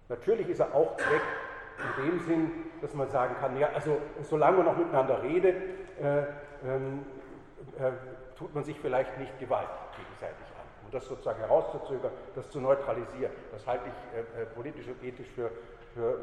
[0.09, 1.23] Natürlich ist er auch Zweck
[1.99, 5.57] in dem Sinn, dass man sagen kann, ja, also solange man noch miteinander redet,
[6.01, 6.25] äh,
[6.65, 7.05] ähm,
[7.79, 7.93] äh,
[8.37, 9.69] tut man sich vielleicht nicht Gewalt
[10.93, 15.51] das sozusagen herauszuzögern, das zu neutralisieren, das halte ich äh, äh, politisch und ethisch für,
[15.95, 16.21] für,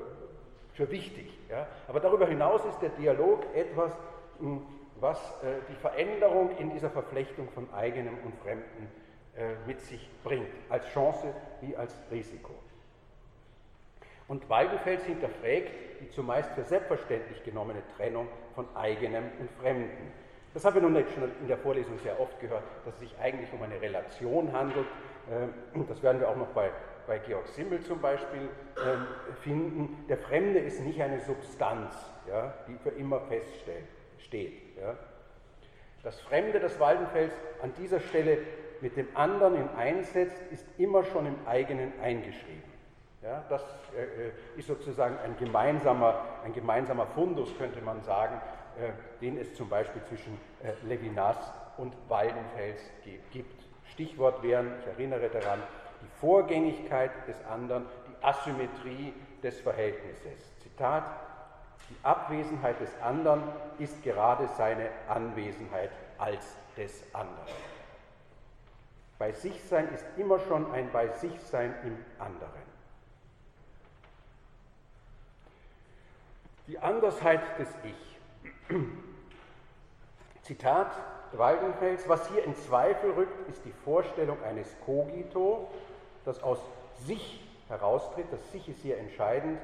[0.74, 1.38] für wichtig.
[1.50, 1.68] Ja?
[1.88, 3.92] Aber darüber hinaus ist der Dialog etwas,
[4.40, 4.62] hm,
[5.00, 8.92] was äh, die Veränderung in dieser Verflechtung von eigenem und Fremden
[9.36, 12.54] äh, mit sich bringt, als Chance wie als Risiko.
[14.28, 20.12] Und Waldenfels hinterfragt die zumeist für selbstverständlich genommene Trennung von eigenem und Fremden.
[20.54, 23.52] Das haben wir nun schon in der Vorlesung sehr oft gehört, dass es sich eigentlich
[23.54, 24.88] um eine Relation handelt.
[25.32, 26.72] Ähm, das werden wir auch noch bei,
[27.06, 28.50] bei Georg Simmel zum Beispiel
[28.84, 29.08] ähm,
[29.42, 30.06] finden.
[30.10, 31.96] Der Fremde ist nicht eine Substanz,
[32.28, 34.54] ja, die für immer feststeht.
[34.80, 34.96] Ja.
[36.04, 38.40] Das Fremde, das Waldenfels an dieser Stelle
[38.82, 42.64] mit dem anderen in einsetzt, ist immer schon im eigenen eingeschrieben.
[43.22, 43.62] Ja, das
[43.98, 48.42] äh, äh, ist sozusagen ein gemeinsamer, ein gemeinsamer Fundus, könnte man sagen,
[49.22, 51.38] den es zum Beispiel zwischen äh, Levinas
[51.78, 52.82] und Waldenfels
[53.32, 53.64] gibt.
[53.92, 55.60] Stichwort wären, ich erinnere daran,
[56.02, 59.14] die Vorgängigkeit des anderen, die Asymmetrie
[59.44, 60.58] des Verhältnisses.
[60.62, 61.04] Zitat,
[61.90, 63.44] die Abwesenheit des anderen
[63.80, 67.48] ist gerade seine Anwesenheit als des anderen.
[69.18, 72.70] Bei sich sein ist immer schon ein Bei sich sein im anderen.
[76.68, 78.09] Die Andersheit des Ich.
[80.42, 80.92] Zitat
[81.34, 85.68] Waldenfels, was hier in Zweifel rückt, ist die Vorstellung eines Cogito,
[86.26, 86.60] das aus
[87.06, 89.60] sich heraustritt, das Sich ist hier entscheidend,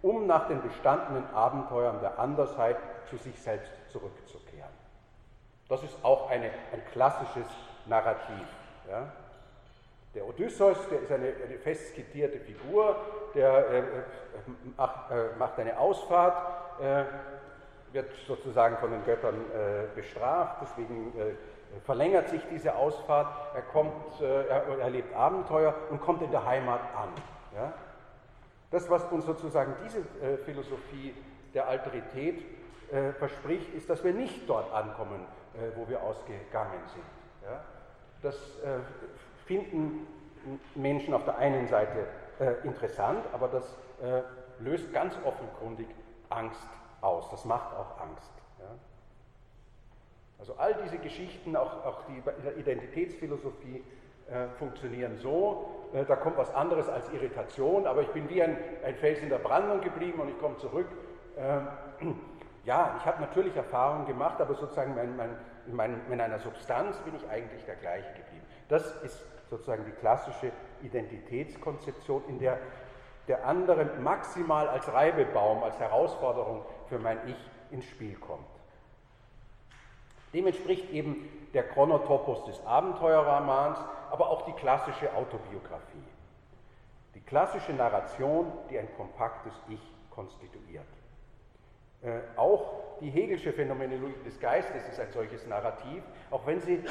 [0.00, 2.76] um nach den bestandenen Abenteuern der Andersheit
[3.08, 4.70] zu sich selbst zurückzukehren.
[5.68, 7.46] Das ist auch eine, ein klassisches
[7.86, 8.46] Narrativ.
[8.88, 9.12] Ja?
[10.14, 12.96] Der Odysseus, der ist eine, eine fest skizzierte Figur,
[13.34, 13.82] der äh, äh,
[14.76, 17.04] macht, äh, macht, eine Ausfahrt, äh,
[17.92, 24.20] wird sozusagen von den Göttern äh, bestraft, deswegen äh, verlängert sich diese Ausfahrt, er, kommt,
[24.20, 27.08] er erlebt Abenteuer und kommt in der Heimat an.
[27.54, 27.72] Ja?
[28.70, 30.02] Das, was uns sozusagen diese
[30.44, 31.14] Philosophie
[31.54, 32.44] der Alterität
[33.18, 35.24] verspricht, ist, dass wir nicht dort ankommen,
[35.74, 37.50] wo wir ausgegangen sind.
[37.50, 37.64] Ja?
[38.20, 38.36] Das
[39.46, 40.06] finden
[40.74, 42.06] Menschen auf der einen Seite
[42.38, 43.64] äh, interessant, aber das
[44.02, 44.22] äh,
[44.58, 45.86] löst ganz offenkundig
[46.28, 46.66] Angst
[47.02, 47.28] aus.
[47.30, 48.32] Das macht auch Angst.
[48.58, 48.66] Ja?
[50.38, 52.22] Also all diese Geschichten, auch, auch die
[52.60, 53.84] Identitätsphilosophie,
[54.30, 58.56] äh, funktionieren so, äh, da kommt was anderes als Irritation, aber ich bin wie ein,
[58.84, 60.86] ein Fels in der Brandung geblieben und ich komme zurück.
[61.36, 61.68] Ähm,
[62.64, 65.36] ja, ich habe natürlich Erfahrungen gemacht, aber sozusagen mein, mein,
[65.66, 68.46] in, mein, in einer Substanz bin ich eigentlich der gleiche geblieben.
[68.68, 72.58] Das ist sozusagen die klassische Identitätskonzeption, in der
[73.28, 78.44] der andere maximal als Reibebaum, als Herausforderung für mein Ich ins Spiel kommt.
[80.34, 83.78] Dem entspricht eben der Chronotopos des Abenteuerromans,
[84.10, 86.04] aber auch die klassische Autobiografie.
[87.14, 90.84] Die klassische Narration, die ein kompaktes Ich konstituiert.
[92.02, 96.84] Äh, auch die Hegelsche Phänomenologie des Geistes ist ein solches Narrativ, auch wenn sie äh,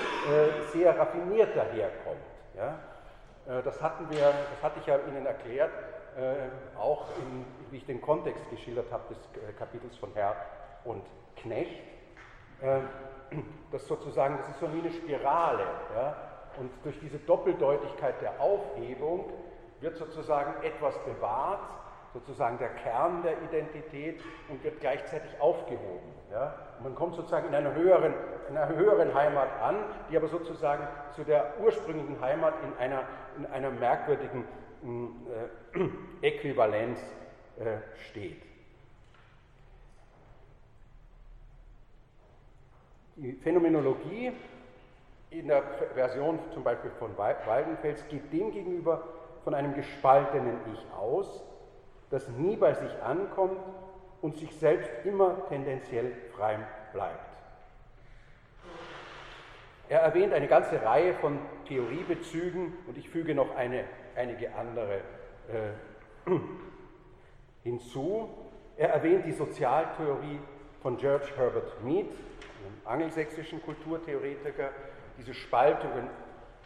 [0.73, 2.17] sehr raffiniert daherkommt.
[2.55, 2.79] Ja?
[3.47, 5.71] Äh, das, hatten wir, das hatte ich ja Ihnen erklärt,
[6.17, 10.36] äh, auch in, wie ich den Kontext geschildert habe des äh, Kapitels von Herr
[10.84, 11.04] und
[11.38, 11.82] Knecht.
[13.71, 15.63] Das sozusagen, das ist so wie eine Spirale.
[15.95, 16.15] Ja?
[16.60, 19.32] Und durch diese Doppeldeutigkeit der Aufhebung
[19.80, 21.67] wird sozusagen etwas bewahrt,
[22.13, 26.13] sozusagen der Kern der Identität und wird gleichzeitig aufgehoben.
[26.32, 26.54] Ja?
[26.84, 28.13] Man kommt sozusagen in einer, höheren,
[28.50, 29.78] in einer höheren Heimat an,
[30.10, 33.04] die aber sozusagen zu der ursprünglichen Heimat in einer,
[33.38, 34.45] in einer merkwürdigen
[34.83, 35.79] äh,
[36.21, 36.99] Äquivalenz
[37.59, 37.77] äh,
[38.09, 38.41] steht.
[43.15, 44.31] Die Phänomenologie
[45.29, 45.63] in der
[45.93, 49.03] Version zum Beispiel von Waldenfels geht dem gegenüber
[49.43, 51.43] von einem gespaltenen Ich aus,
[52.09, 53.59] das nie bei sich ankommt
[54.21, 56.59] und sich selbst immer tendenziell frei
[56.93, 57.31] bleibt.
[59.89, 63.83] Er erwähnt eine ganze Reihe von Theoriebezügen und ich füge noch eine,
[64.15, 64.97] einige andere
[65.50, 66.30] äh,
[67.63, 68.30] hinzu.
[68.78, 70.39] Er erwähnt die Sozialtheorie
[70.82, 74.69] von George Herbert Mead, einem angelsächsischen Kulturtheoretiker,
[75.17, 76.10] diese Spaltungen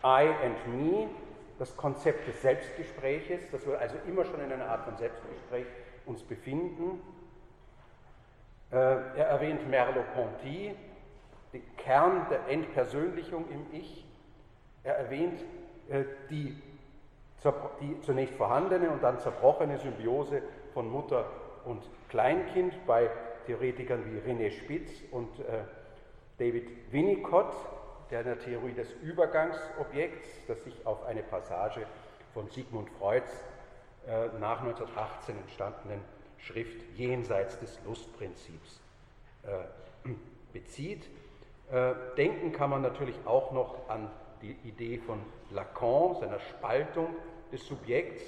[0.03, 1.09] I and Me,
[1.57, 5.65] das Konzept des Selbstgespräches, dass wir also immer schon in einer Art von Selbstgespräch
[6.05, 7.01] uns befinden.
[8.71, 10.75] Äh, er erwähnt Merleau-Ponty,
[11.53, 14.05] den Kern der Entpersönlichung im Ich.
[14.83, 15.39] Er erwähnt
[15.89, 16.61] äh, die,
[17.81, 20.41] die zunächst vorhandene und dann zerbrochene Symbiose
[20.73, 21.25] von Mutter
[21.65, 23.09] und Kleinkind bei
[23.45, 25.63] Theoretikern wie René Spitz und äh,
[26.37, 27.53] David Winnicott,
[28.09, 31.85] der in der Theorie des Übergangsobjekts, das sich auf eine Passage
[32.33, 33.31] von Sigmund Freuds
[34.07, 36.01] äh, nach 1918 entstandenen
[36.37, 38.81] Schrift Jenseits des Lustprinzips
[39.43, 40.09] äh,
[40.53, 41.07] bezieht.
[41.71, 44.09] Äh, denken kann man natürlich auch noch an
[44.45, 45.19] die Idee von
[45.51, 47.07] Lacan, seiner Spaltung
[47.51, 48.21] des Subjekts,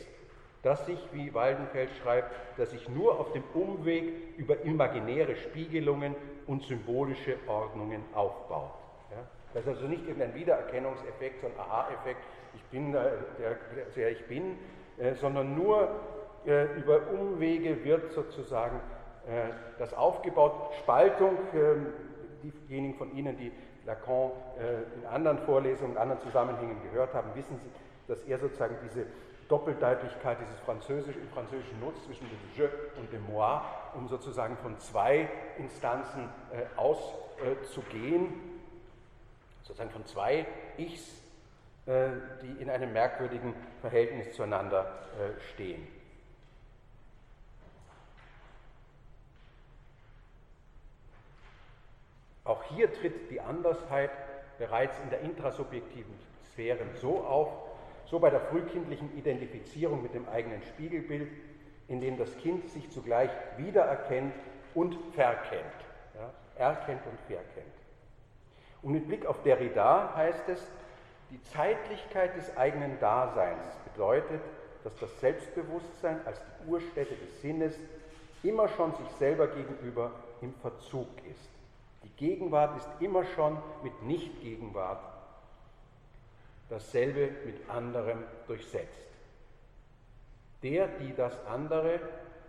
[0.63, 6.15] das sich, wie Waldenfeld schreibt, dass sich nur auf dem Umweg über imaginäre Spiegelungen
[6.47, 8.73] und symbolische Ordnungen aufbaut.
[9.11, 9.23] Ja?
[9.53, 12.21] Das ist also nicht irgendein Wiedererkennungseffekt, so ein Aha-Effekt,
[12.55, 13.13] ich bin der,
[13.95, 14.57] der, ich bin,
[14.97, 15.89] äh, sondern nur
[16.45, 18.77] äh, über Umwege wird sozusagen
[19.27, 20.73] äh, das aufgebaut.
[20.79, 21.87] Spaltung, ähm,
[22.43, 23.51] diejenigen von Ihnen, die
[23.87, 27.69] Lacan äh, in anderen Vorlesungen, in anderen Zusammenhängen gehört haben, wissen Sie,
[28.07, 29.05] dass er sozusagen diese
[29.47, 33.61] Doppeldeutigkeit dieses Französisch, im Französischen nutzt zwischen dem Je und dem Moi,
[33.95, 38.33] um sozusagen von zwei Instanzen äh, auszugehen,
[39.63, 40.45] sozusagen von zwei
[40.77, 41.21] Ichs,
[41.85, 42.09] äh,
[42.41, 44.85] die in einem merkwürdigen Verhältnis zueinander
[45.53, 45.96] stehen.
[52.47, 54.09] Auch hier tritt die Andersheit
[54.57, 56.13] bereits in der intrasubjektiven
[56.53, 57.49] Sphäre so auf,
[58.05, 61.29] so bei der frühkindlichen Identifizierung mit dem eigenen Spiegelbild,
[61.89, 64.33] in dem das Kind sich zugleich wiedererkennt
[64.73, 65.61] und verkennt.
[66.15, 67.75] Ja, erkennt und verkennt.
[68.81, 70.65] Und mit Blick auf Derrida heißt es,
[71.29, 74.39] die Zeitlichkeit des eigenen Daseins bedeutet,
[74.85, 77.77] dass das Selbstbewusstsein als die Urstätte des Sinnes
[78.43, 81.56] immer schon sich selber gegenüber im Verzug ist.
[82.17, 85.01] Gegenwart ist immer schon mit Nichtgegenwart
[86.69, 89.07] dasselbe mit anderem durchsetzt.
[90.63, 91.99] Der, die das andere,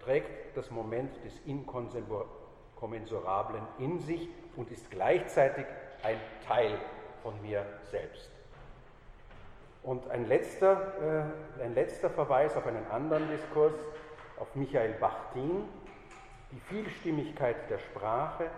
[0.02, 5.66] trägt das Moment des Inkommensurablen in sich und ist gleichzeitig
[6.02, 6.78] ein Teil
[7.22, 8.30] von mir selbst.
[9.82, 11.28] Und ein letzter,
[11.58, 13.74] äh, ein letzter Verweis auf einen anderen Diskurs,
[14.38, 15.64] auf Michael Bachtin,
[16.52, 18.48] die Vielstimmigkeit der Sprache,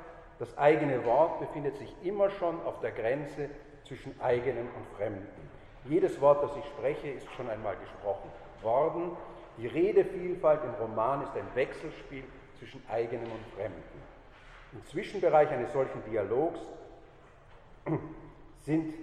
[0.41, 3.51] das eigene Wort befindet sich immer schon auf der Grenze
[3.87, 5.51] zwischen eigenem und Fremden.
[5.85, 8.31] Jedes Wort, das ich spreche, ist schon einmal gesprochen
[8.63, 9.11] worden.
[9.59, 12.25] Die Redevielfalt im Roman ist ein Wechselspiel
[12.59, 14.03] zwischen eigenem und Fremden.
[14.73, 16.61] Im Zwischenbereich eines solchen Dialogs
[18.61, 18.95] sind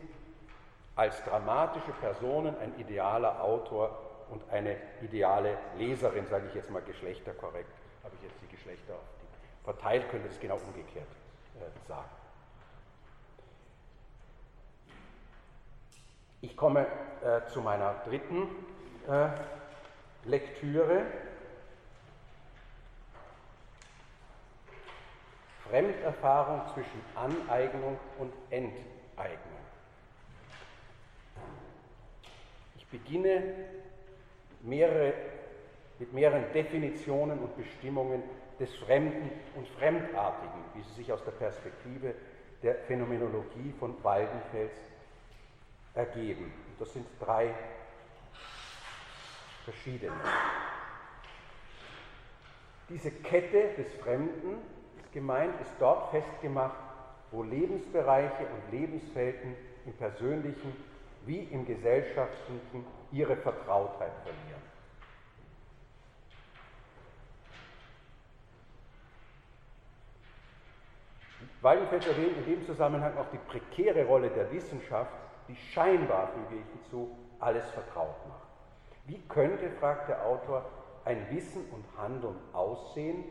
[0.95, 3.95] als dramatische Personen ein idealer Autor
[4.31, 7.69] und eine ideale Leserin, sage ich jetzt mal geschlechterkorrekt,
[8.03, 11.07] habe ich jetzt die Geschlechter auf die verteilt, könnte es genau umgekehrt
[11.87, 12.09] sagen.
[16.41, 16.85] Ich komme
[17.23, 18.47] äh, zu meiner dritten
[19.07, 19.29] äh,
[20.25, 21.05] Lektüre.
[25.69, 29.57] Fremderfahrung zwischen Aneignung und Enteignung.
[32.77, 33.43] Ich beginne
[34.61, 35.13] mehrere,
[35.99, 38.23] mit mehreren Definitionen und Bestimmungen
[38.59, 42.13] des Fremden und Fremdartigen, wie sie sich aus der Perspektive
[42.63, 44.73] der Phänomenologie von Waldenfels
[45.93, 46.51] ergeben.
[46.79, 47.53] Das sind drei
[49.63, 50.13] verschiedene.
[52.89, 54.61] Diese Kette des Fremden
[54.97, 56.77] ist gemeint, ist dort festgemacht,
[57.31, 59.55] wo Lebensbereiche und Lebensfelden
[59.85, 60.73] im persönlichen
[61.25, 64.66] wie im gesellschaftlichen ihre Vertrautheit verlieren.
[71.61, 75.11] Weidenfeld erwähnt in dem Zusammenhang auch die prekäre Rolle der Wissenschaft
[75.47, 78.47] die scheinbar, füge ich hinzu, alles vertraut macht.
[79.05, 80.65] Wie könnte, fragt der Autor,
[81.05, 83.23] ein Wissen und Handeln aussehen,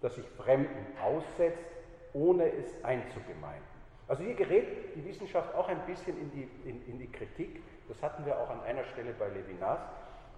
[0.00, 1.64] das sich Fremden aussetzt,
[2.12, 3.70] ohne es einzugemeinden?
[4.08, 8.02] Also hier gerät die Wissenschaft auch ein bisschen in die, in, in die Kritik, das
[8.02, 9.78] hatten wir auch an einer Stelle bei Levinas,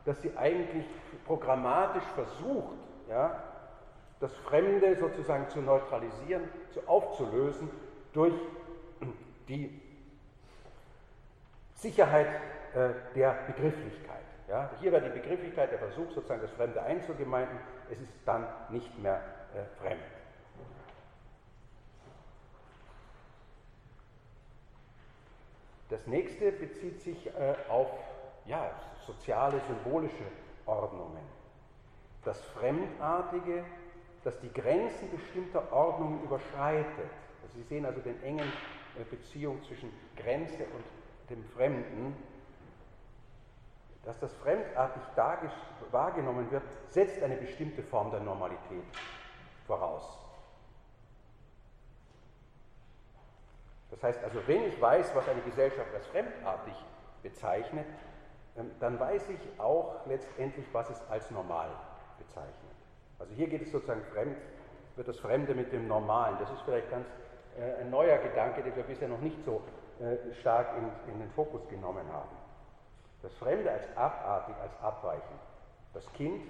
[0.04, 0.84] dass sie eigentlich
[1.24, 2.76] programmatisch versucht,
[3.08, 3.42] ja,
[4.22, 7.68] das Fremde sozusagen zu neutralisieren, zu aufzulösen
[8.12, 8.32] durch
[9.48, 9.82] die
[11.74, 12.28] Sicherheit
[12.72, 14.22] äh, der Begrifflichkeit.
[14.48, 17.58] Ja, hier wäre die Begrifflichkeit der Versuch, sozusagen das Fremde einzugemeinden,
[17.90, 19.20] es ist dann nicht mehr
[19.56, 20.00] äh, fremd.
[25.90, 27.90] Das nächste bezieht sich äh, auf
[28.46, 28.70] ja,
[29.04, 30.24] soziale, symbolische
[30.64, 31.26] Ordnungen.
[32.24, 33.64] Das Fremdartige,
[34.24, 37.10] das die Grenzen bestimmter Ordnungen überschreitet.
[37.42, 38.52] Also Sie sehen also den engen
[38.98, 40.84] äh, Beziehung zwischen Grenze und
[41.30, 42.14] dem Fremden
[44.04, 45.50] dass das fremdartig
[45.90, 48.84] wahrgenommen wird, setzt eine bestimmte Form der Normalität
[49.66, 50.18] voraus.
[53.90, 56.74] Das heißt also, wenn ich weiß, was eine Gesellschaft als fremdartig
[57.22, 57.86] bezeichnet,
[58.56, 61.68] ähm, dann weiß ich auch letztendlich, was es als normal
[62.18, 62.61] bezeichnet.
[63.22, 64.36] Also hier geht es sozusagen fremd,
[64.96, 66.36] wird das Fremde mit dem Normalen.
[66.40, 67.06] Das ist vielleicht ganz
[67.56, 69.62] äh, ein neuer Gedanke, den wir bisher noch nicht so
[70.00, 72.36] äh, stark in, in den Fokus genommen haben.
[73.22, 75.38] Das Fremde als abartig, als abweichend.
[75.94, 76.42] Das Kind,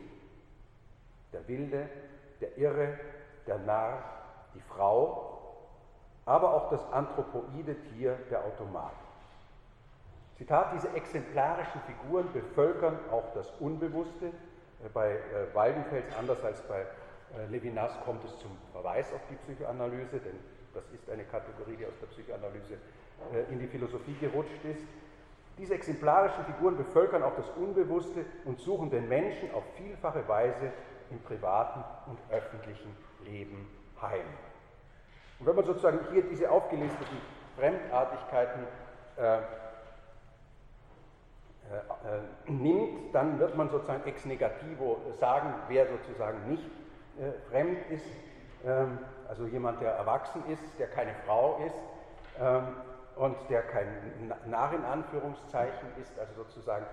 [1.34, 1.90] der Wilde,
[2.40, 2.98] der Irre,
[3.46, 4.02] der Narr,
[4.54, 5.28] die Frau,
[6.24, 8.92] aber auch das anthropoide Tier, der Automat.
[10.38, 14.32] Zitat, diese exemplarischen Figuren bevölkern auch das Unbewusste.
[14.82, 19.36] Äh, bei äh, Waldenfels, anders als bei äh, Levinas, kommt es zum Verweis auf die
[19.36, 20.38] Psychoanalyse, denn
[20.74, 22.78] das ist eine Kategorie, die aus der Psychoanalyse
[23.50, 24.84] in die Philosophie gerutscht ist.
[25.58, 30.72] Diese exemplarischen Figuren bevölkern auch das Unbewusste und suchen den Menschen auf vielfache Weise
[31.10, 33.68] im privaten und öffentlichen Leben
[34.00, 34.24] heim.
[35.38, 37.18] Und wenn man sozusagen hier diese aufgelisteten
[37.58, 38.62] Fremdartigkeiten
[39.18, 39.38] äh,
[42.46, 46.70] nimmt, dann wird man sozusagen ex negativo sagen, wer sozusagen nicht
[47.18, 48.06] äh, fremd ist,
[48.64, 48.98] ähm,
[49.28, 51.74] also jemand, der erwachsen ist, der keine Frau ist,
[52.40, 52.76] ähm,
[53.16, 53.86] und der kein
[54.46, 56.86] Narr in Anführungszeichen ist, also sozusagen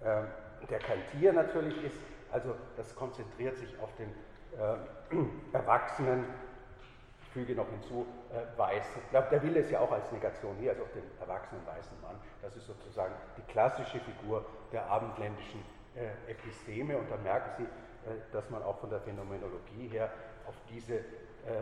[0.00, 0.22] äh,
[0.68, 1.98] der kein Tier natürlich ist.
[2.32, 4.08] Also das konzentriert sich auf den
[4.58, 5.16] äh,
[5.52, 6.24] Erwachsenen,
[7.32, 9.02] füge noch hinzu, äh, Weißen.
[9.04, 12.00] Ich glaube, der Wille ist ja auch als Negation hier, also auf den erwachsenen weißen
[12.00, 12.16] Mann.
[12.42, 15.62] Das ist sozusagen die klassische Figur der abendländischen
[15.94, 20.10] äh, Episteme und da merken Sie, äh, dass man auch von der Phänomenologie her
[20.46, 21.02] auf diese, äh,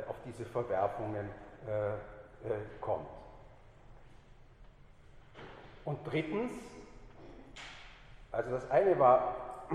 [0.09, 1.29] auf diese Verwerfungen
[2.81, 3.07] kommt.
[5.85, 6.51] Und drittens,
[8.33, 9.67] also das eine war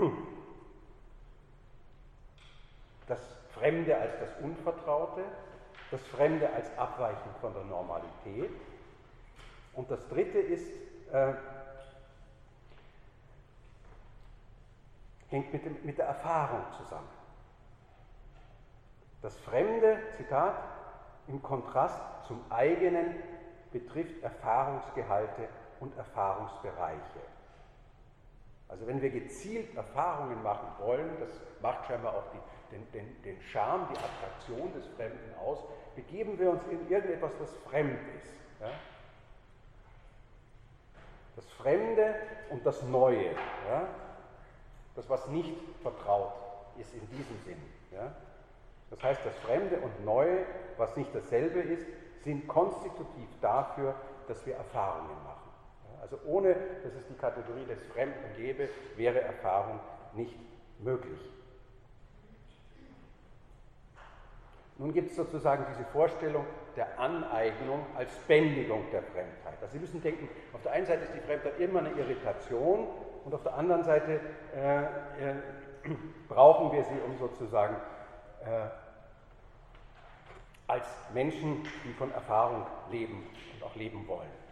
[3.06, 3.20] das
[3.52, 5.22] Fremde als das Unvertraute,
[5.90, 8.50] das Fremde als Abweichung von der Normalität.
[9.74, 10.68] Und das dritte ist,
[11.12, 11.34] äh,
[15.28, 17.08] hängt mit, dem, mit der Erfahrung zusammen.
[19.22, 20.56] Das Fremde, Zitat,
[21.28, 23.16] im Kontrast zum eigenen
[23.72, 25.48] betrifft Erfahrungsgehalte
[25.80, 27.20] und Erfahrungsbereiche.
[28.68, 31.30] Also wenn wir gezielt Erfahrungen machen wollen, das
[31.62, 35.58] macht scheinbar auch die, den, den, den Charme, die Attraktion des Fremden aus,
[35.94, 38.32] begeben wir uns in irgendetwas, das fremd ist.
[38.60, 38.70] Ja?
[41.36, 42.14] Das Fremde
[42.50, 43.32] und das Neue,
[43.68, 43.88] ja?
[44.96, 46.32] das, was nicht vertraut
[46.78, 47.62] ist in diesem Sinn.
[47.92, 48.12] Ja?
[48.90, 50.44] Das heißt, das Fremde und Neue,
[50.76, 51.86] was nicht dasselbe ist,
[52.24, 53.94] sind konstitutiv dafür,
[54.26, 55.45] dass wir Erfahrungen machen.
[56.06, 56.54] Also ohne,
[56.84, 59.80] dass es die Kategorie des Fremden gäbe, wäre Erfahrung
[60.14, 60.36] nicht
[60.78, 61.18] möglich.
[64.78, 66.44] Nun gibt es sozusagen diese Vorstellung
[66.76, 69.60] der Aneignung als Bändigung der Fremdheit.
[69.60, 72.86] Also Sie müssen denken, auf der einen Seite ist die Fremdheit immer eine Irritation
[73.24, 74.20] und auf der anderen Seite
[74.54, 75.34] äh, äh,
[76.28, 77.74] brauchen wir sie, um sozusagen
[78.44, 78.68] äh,
[80.68, 84.45] als Menschen, die von Erfahrung leben und auch leben wollen.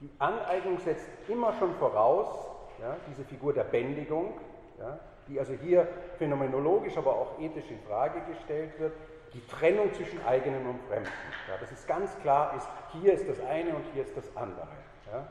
[0.00, 2.48] Die Aneignung setzt immer schon voraus,
[2.80, 4.34] ja, diese Figur der Bändigung,
[4.78, 4.98] ja,
[5.28, 5.86] die also hier
[6.18, 8.94] phänomenologisch, aber auch ethisch in Frage gestellt wird,
[9.34, 11.10] die Trennung zwischen eigenen und Fremden.
[11.48, 12.68] Ja, dass es ganz klar ist,
[13.00, 14.66] hier ist das eine und hier ist das andere.
[15.12, 15.28] Ja.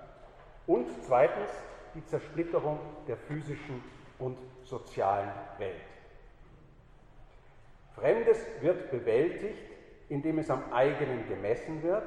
[0.68, 1.50] Und zweitens
[1.96, 3.84] die Zersplitterung der physischen
[4.20, 5.82] und sozialen Welt.
[7.96, 9.64] Fremdes wird bewältigt,
[10.08, 12.04] indem es am eigenen gemessen wird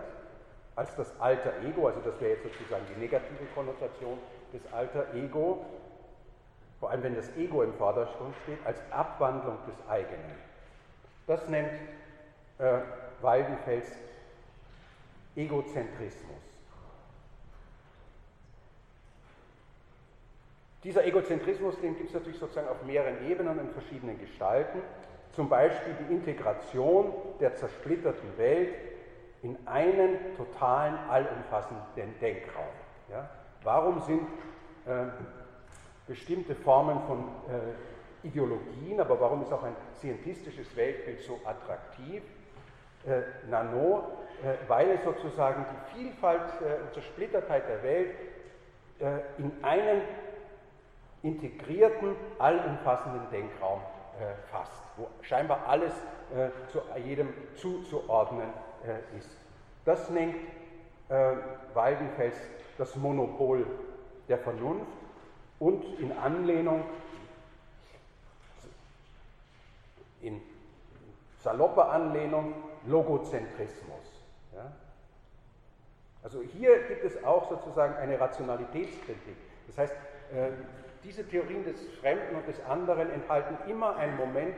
[0.76, 4.18] als das alter Ego, also das wäre jetzt sozusagen die negative Konnotation
[4.52, 5.64] des alter Ego,
[6.80, 10.34] vor allem wenn das Ego im Vordergrund steht, als Abwandlung des eigenen.
[11.26, 11.70] Das nennt
[12.58, 12.78] äh,
[13.20, 13.86] Waldenfels
[15.36, 16.52] Egozentrismus.
[20.84, 24.80] Dieser Egozentrismus, den gibt es natürlich sozusagen auf mehreren Ebenen in verschiedenen Gestalten.
[25.32, 28.74] Zum Beispiel die Integration der zersplitterten Welt
[29.42, 32.64] in einen totalen, allumfassenden Denkraum.
[33.10, 33.28] Ja?
[33.64, 34.22] Warum sind
[34.86, 35.06] äh,
[36.06, 42.22] bestimmte Formen von äh, Ideologien, aber warum ist auch ein scientistisches Weltbild so attraktiv?
[43.04, 44.04] Äh, Nano,
[44.42, 48.14] äh, weil es sozusagen die Vielfalt äh, und Zersplittertheit der Welt
[49.00, 50.02] äh, in einen
[51.22, 53.80] integrierten, allumfassenden Denkraum
[54.50, 55.92] fasst, wo scheinbar alles
[56.68, 58.48] zu jedem zuzuordnen
[59.18, 59.28] ist.
[59.84, 60.34] Das nennt
[61.74, 62.36] Waldenfels
[62.78, 63.66] das Monopol
[64.28, 64.86] der Vernunft
[65.58, 66.84] und in Anlehnung,
[70.20, 70.40] in
[71.38, 72.54] salopper Anlehnung,
[72.86, 74.24] Logozentrismus.
[74.54, 74.72] Ja?
[76.22, 79.36] Also hier gibt es auch sozusagen eine Rationalitätskritik.
[79.66, 79.94] Das heißt,
[80.34, 80.50] äh,
[81.04, 84.54] diese Theorien des Fremden und des anderen enthalten immer einen Moment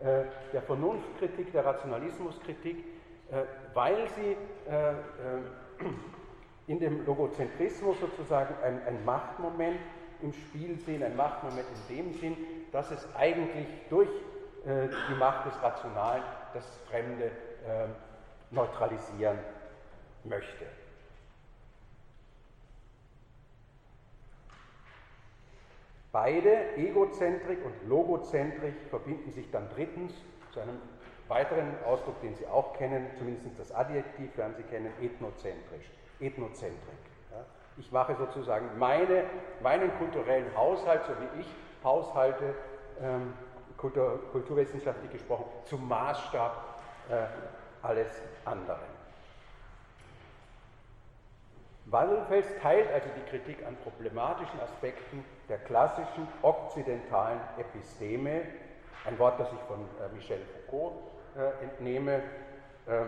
[0.00, 2.84] äh, der Vernunftkritik, der Rationalismuskritik,
[3.30, 3.42] äh,
[3.74, 4.36] weil sie
[6.66, 9.78] in dem Logozentrismus sozusagen ein, ein Machtmoment
[10.22, 12.36] im Spiel sehen, ein Machtmoment in dem Sinn,
[12.72, 14.08] dass es eigentlich durch
[14.64, 16.22] äh, die Macht des Rationalen
[16.54, 17.86] das Fremde äh,
[18.50, 19.38] neutralisieren
[20.24, 20.66] möchte.
[26.16, 30.14] Beide, Egozentrik und Logozentrik, verbinden sich dann drittens
[30.50, 30.80] zu einem
[31.28, 35.90] weiteren Ausdruck, den Sie auch kennen, zumindest das Adjektiv werden Sie kennen, ethnozentrisch.
[36.18, 36.96] Ethnozentrik.
[37.30, 37.44] Ja.
[37.76, 39.24] Ich mache sozusagen meine,
[39.62, 41.46] meinen kulturellen Haushalt, so wie ich
[41.84, 42.54] Haushalte,
[43.02, 43.34] ähm,
[43.76, 47.26] Kultur, kulturwissenschaftlich gesprochen, zum Maßstab äh,
[47.82, 48.08] alles
[48.46, 48.80] anderen.
[51.84, 58.42] Wallenfels teilt also die Kritik an problematischen Aspekten der klassischen okzidentalen Episteme,
[59.04, 60.94] ein Wort, das ich von äh, Michel Foucault
[61.36, 62.22] äh, entnehme.
[62.86, 63.06] Äh,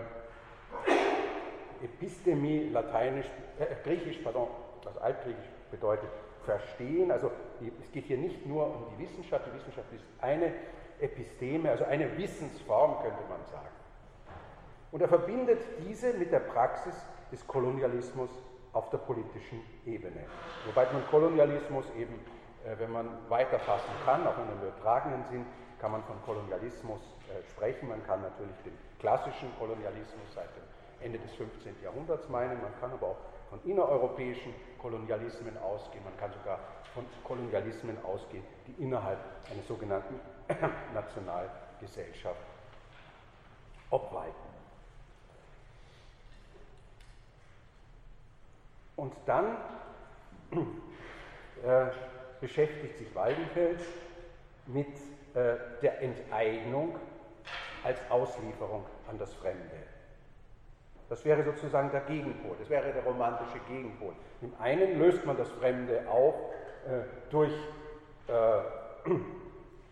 [1.84, 3.26] Epistemie, lateinisch,
[3.58, 4.48] äh, griechisch, pardon,
[4.84, 6.08] was altgriechisch bedeutet,
[6.44, 7.10] verstehen.
[7.10, 7.30] Also
[7.80, 10.52] es geht hier nicht nur um die Wissenschaft, die Wissenschaft ist eine
[11.00, 13.68] Episteme, also eine Wissensform, könnte man sagen.
[14.90, 16.94] Und er verbindet diese mit der Praxis
[17.30, 18.30] des Kolonialismus
[18.78, 20.24] auf der politischen Ebene.
[20.64, 22.14] Wobei man Kolonialismus eben,
[22.64, 25.44] äh, wenn man weiterfassen kann, auch in einem übertragenen Sinn,
[25.80, 27.88] kann man von Kolonialismus äh, sprechen.
[27.88, 30.62] Man kann natürlich den klassischen Kolonialismus seit dem
[31.00, 31.74] Ende des 15.
[31.82, 32.62] Jahrhunderts meinen.
[32.62, 33.16] Man kann aber auch
[33.50, 36.04] von innereuropäischen Kolonialismen ausgehen.
[36.04, 36.60] Man kann sogar
[36.94, 39.18] von Kolonialismen ausgehen, die innerhalb
[39.50, 40.20] einer sogenannten
[40.94, 42.46] Nationalgesellschaft
[43.90, 44.47] obwalten.
[48.98, 49.56] Und dann
[51.62, 51.86] äh,
[52.40, 53.80] beschäftigt sich Waldenfels
[54.66, 54.88] mit
[55.34, 56.96] äh, der Enteignung
[57.84, 59.70] als Auslieferung an das Fremde.
[61.08, 64.14] Das wäre sozusagen der Gegenpol, das wäre der romantische Gegenpol.
[64.42, 66.34] Im einen löst man das Fremde auf
[66.84, 67.54] äh, durch
[68.26, 69.10] äh,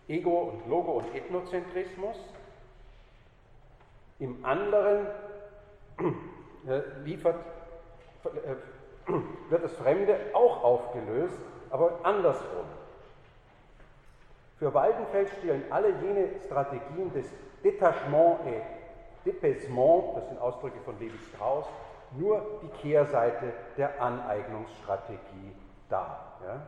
[0.12, 2.16] Ego und Logo und Ethnozentrismus,
[4.18, 5.06] im anderen
[6.66, 7.36] äh, liefert,
[8.24, 8.56] äh,
[9.50, 11.38] wird das Fremde auch aufgelöst,
[11.70, 12.66] aber andersrum.
[14.58, 17.26] Für Waldenfeld stellen alle jene Strategien des
[17.62, 18.62] Detachement et
[19.26, 21.66] Dépaissement, das sind Ausdrücke von Levi Strauss,
[22.16, 25.52] nur die Kehrseite der Aneignungsstrategie
[25.88, 26.38] dar.
[26.46, 26.62] Ja?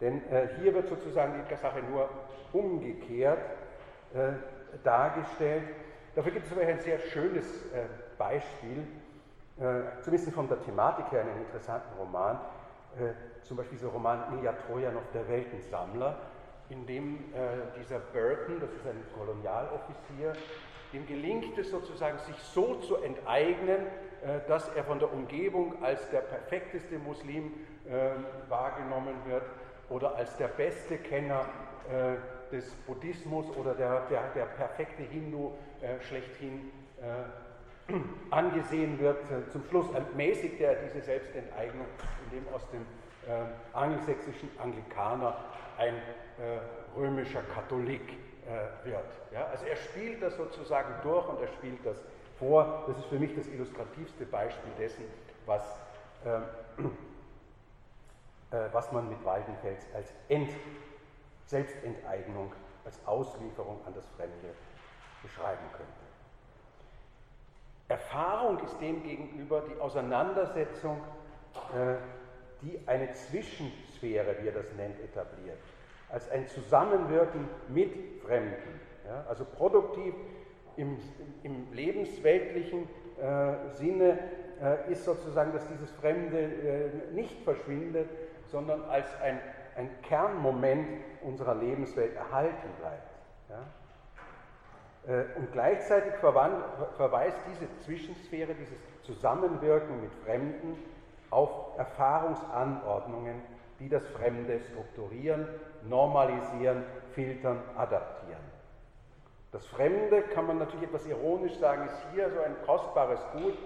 [0.00, 2.08] Denn äh, hier wird sozusagen die Sache nur
[2.52, 3.38] umgekehrt
[4.14, 4.32] äh,
[4.84, 5.64] dargestellt.
[6.14, 7.84] Dafür gibt es aber ein sehr schönes äh,
[8.16, 8.86] Beispiel,
[9.60, 12.38] äh, zumindest von der Thematik her einen interessanten Roman,
[12.96, 16.16] äh, zum Beispiel dieser Roman Ilya Trojanov, der Weltensammler,
[16.68, 20.34] in dem äh, dieser Burton, das ist ein Kolonialoffizier,
[20.92, 23.86] dem gelingt es sozusagen, sich so zu enteignen,
[24.22, 27.52] äh, dass er von der Umgebung als der perfekteste Muslim
[27.88, 29.44] ähm, wahrgenommen wird
[29.88, 31.46] oder als der beste Kenner
[31.90, 36.70] äh, des Buddhismus oder der, der, der perfekte Hindu äh, schlechthin
[38.30, 39.18] angesehen wird.
[39.50, 39.86] Zum Schluss
[40.16, 41.86] mäßigt er diese Selbstenteignung,
[42.24, 42.84] indem aus dem
[43.72, 45.36] angelsächsischen Anglikaner
[45.76, 45.94] ein
[46.96, 48.16] römischer Katholik
[48.48, 49.04] äh, wird.
[49.30, 49.46] Ja?
[49.48, 51.98] Also er spielt das sozusagen durch und er spielt das
[52.38, 52.84] vor.
[52.86, 55.04] Das ist für mich das illustrativste Beispiel dessen,
[55.44, 55.62] was,
[56.24, 56.44] ähm,
[58.50, 60.14] äh, was man mit Waldenfels als
[61.44, 62.52] Selbstenteignung
[62.86, 64.54] als Auslieferung an das Fremde
[65.22, 66.07] beschreiben könnte.
[67.88, 70.98] Erfahrung ist demgegenüber die Auseinandersetzung,
[71.74, 71.96] äh,
[72.62, 75.58] die eine Zwischensphäre, wie er das nennt, etabliert,
[76.10, 78.80] als ein Zusammenwirken mit Fremden.
[79.06, 80.14] Ja, also produktiv
[80.76, 80.98] im,
[81.42, 82.88] im lebensweltlichen
[83.20, 84.18] äh, Sinne
[84.62, 88.08] äh, ist sozusagen, dass dieses Fremde äh, nicht verschwindet,
[88.46, 89.40] sondern als ein,
[89.76, 90.88] ein Kernmoment
[91.22, 93.10] unserer Lebenswelt erhalten bleibt.
[93.48, 93.66] Ja?
[95.08, 100.76] Äh, und gleichzeitig verweist diese Zwischensphäre, dieses Zusammenwirken mit Fremden
[101.30, 103.40] auf Erfahrungsanordnungen,
[103.80, 105.48] die das Fremde strukturieren,
[105.88, 108.42] normalisieren, filtern, adaptieren.
[109.50, 113.56] Das Fremde, kann man natürlich etwas ironisch sagen, ist hier so ein kostbares Gut,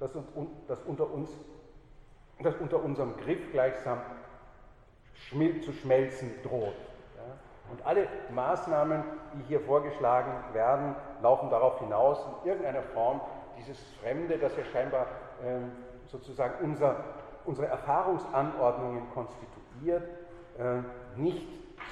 [0.00, 1.30] das, uns, das, unter, uns,
[2.42, 4.00] das unter unserem Griff gleichsam
[5.62, 6.74] zu schmelzen droht.
[7.70, 9.04] Und alle Maßnahmen,
[9.34, 13.20] die hier vorgeschlagen werden, laufen darauf hinaus, in irgendeiner Form
[13.58, 15.06] dieses Fremde, das ja scheinbar
[15.44, 15.72] ähm,
[16.06, 16.96] sozusagen unser,
[17.44, 20.08] unsere Erfahrungsanordnungen konstituiert,
[20.58, 20.82] äh,
[21.16, 21.46] nicht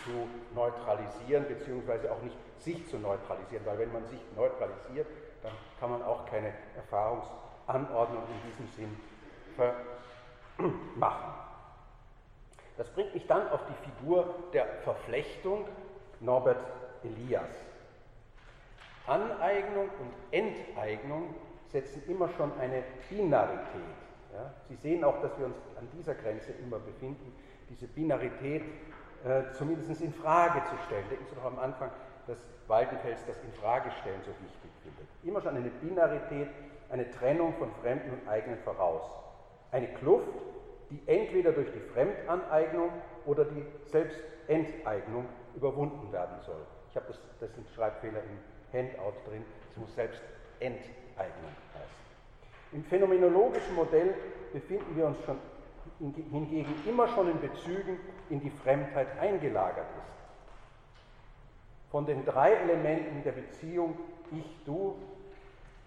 [0.04, 0.10] zu
[0.54, 5.06] neutralisieren, beziehungsweise auch nicht sich zu neutralisieren, weil wenn man sich neutralisiert,
[5.42, 8.96] dann kann man auch keine Erfahrungsanordnung in diesem Sinn
[10.96, 11.47] machen.
[12.78, 15.66] Das bringt mich dann auf die Figur der Verflechtung
[16.20, 16.64] Norbert
[17.02, 17.50] Elias.
[19.06, 21.34] Aneignung und Enteignung
[21.66, 23.98] setzen immer schon eine Binarität.
[24.32, 24.54] Ja?
[24.68, 27.34] Sie sehen auch, dass wir uns an dieser Grenze immer befinden,
[27.68, 28.62] diese Binarität
[29.24, 31.04] äh, zumindest in Frage zu stellen.
[31.10, 31.90] Denken Sie doch am Anfang
[32.28, 35.08] des Waldenfels das Infragestellen so wichtig findet.
[35.24, 36.48] Immer schon eine Binarität,
[36.90, 39.02] eine Trennung von Fremden und Eigenen voraus.
[39.72, 40.28] Eine Kluft,
[40.90, 42.90] die entweder durch die Fremdaneignung
[43.26, 46.64] oder die Selbstenteignung überwunden werden soll.
[46.90, 51.98] Ich habe das, das ist ein Schreibfehler im Handout drin, es muss Selbstenteignung heißen.
[52.72, 54.14] Im phänomenologischen Modell
[54.52, 55.36] befinden wir uns schon
[56.30, 57.98] hingegen immer schon in Bezügen
[58.30, 60.18] in die Fremdheit eingelagert ist.
[61.90, 63.98] Von den drei Elementen der Beziehung
[64.30, 64.94] Ich-Du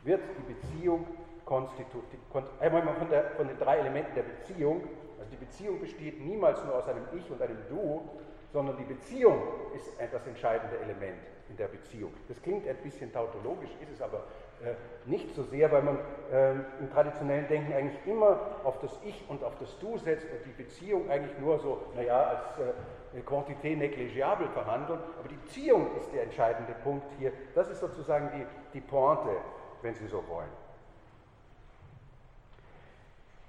[0.04, 1.06] wird die Beziehung
[1.52, 2.18] konstitutiv,
[2.62, 4.88] äh, von, der, von den drei Elementen der Beziehung,
[5.20, 8.08] also die Beziehung besteht niemals nur aus einem Ich und einem Du,
[8.54, 9.38] sondern die Beziehung
[9.76, 12.14] ist das entscheidende Element in der Beziehung.
[12.30, 14.24] Das klingt ein bisschen tautologisch, ist es aber
[14.64, 14.76] äh,
[15.06, 15.97] nicht so sehr, weil man
[16.32, 20.45] äh, im traditionellen Denken eigentlich immer auf das Ich und auf das Du setzt und
[20.45, 25.02] die Beziehung eigentlich nur so, naja, als äh, Quantité negligiable verhandelt.
[25.20, 27.34] Aber die Beziehung ist der entscheidende Punkt hier.
[27.56, 29.36] Das ist sozusagen die, die Pointe,
[29.82, 30.62] wenn Sie so wollen.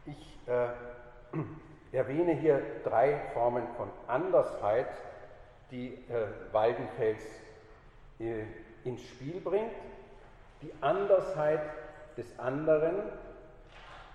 [0.06, 0.68] Ich äh,
[1.92, 4.88] erwähne hier drei Formen von Andersheit,
[5.70, 7.22] die äh, Waldenfels
[8.18, 8.44] äh,
[8.84, 9.72] ins Spiel bringt
[10.62, 11.60] die Andersheit
[12.16, 12.94] des anderen,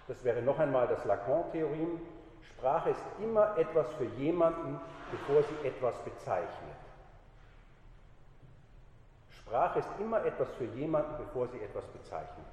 [0.07, 1.99] das wäre noch einmal das Lacan-Theorem,
[2.41, 4.80] Sprache ist immer etwas für jemanden,
[5.11, 6.47] bevor sie etwas bezeichnet.
[9.30, 12.45] Sprache ist immer etwas für jemanden, bevor sie etwas bezeichnet.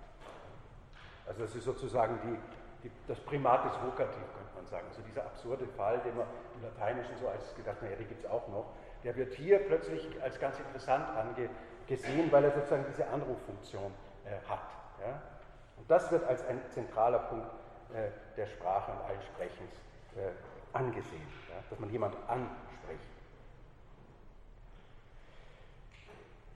[1.26, 2.38] Also das ist sozusagen die,
[2.84, 4.86] die, das Primat des Vokativ, könnte man sagen.
[4.88, 8.30] Also dieser absurde Fall, den man im Lateinischen so als gedacht, naja, den gibt es
[8.30, 8.66] auch noch,
[9.02, 11.48] der wird hier plötzlich als ganz interessant ange,
[11.86, 13.92] gesehen, weil er sozusagen diese Anruffunktion
[14.24, 14.70] äh, hat.
[15.00, 15.20] Ja?
[15.76, 17.50] Und das wird als ein zentraler Punkt
[17.92, 19.72] äh, der Sprache und allen Sprechens
[20.16, 20.30] äh,
[20.72, 21.56] angesehen, ja?
[21.68, 23.13] dass man jemand anspricht.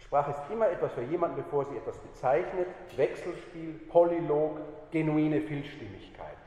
[0.09, 2.67] Sprache ist immer etwas für jemanden, bevor sie etwas bezeichnet.
[2.97, 4.59] Wechselspiel, Polylog,
[4.91, 6.39] genuine Vielstimmigkeit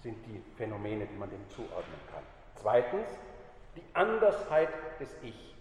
[0.00, 2.24] sind die Phänomene, die man dem zuordnen kann.
[2.56, 3.06] Zweitens,
[3.76, 4.68] die Andersheit
[4.98, 5.54] des Ich.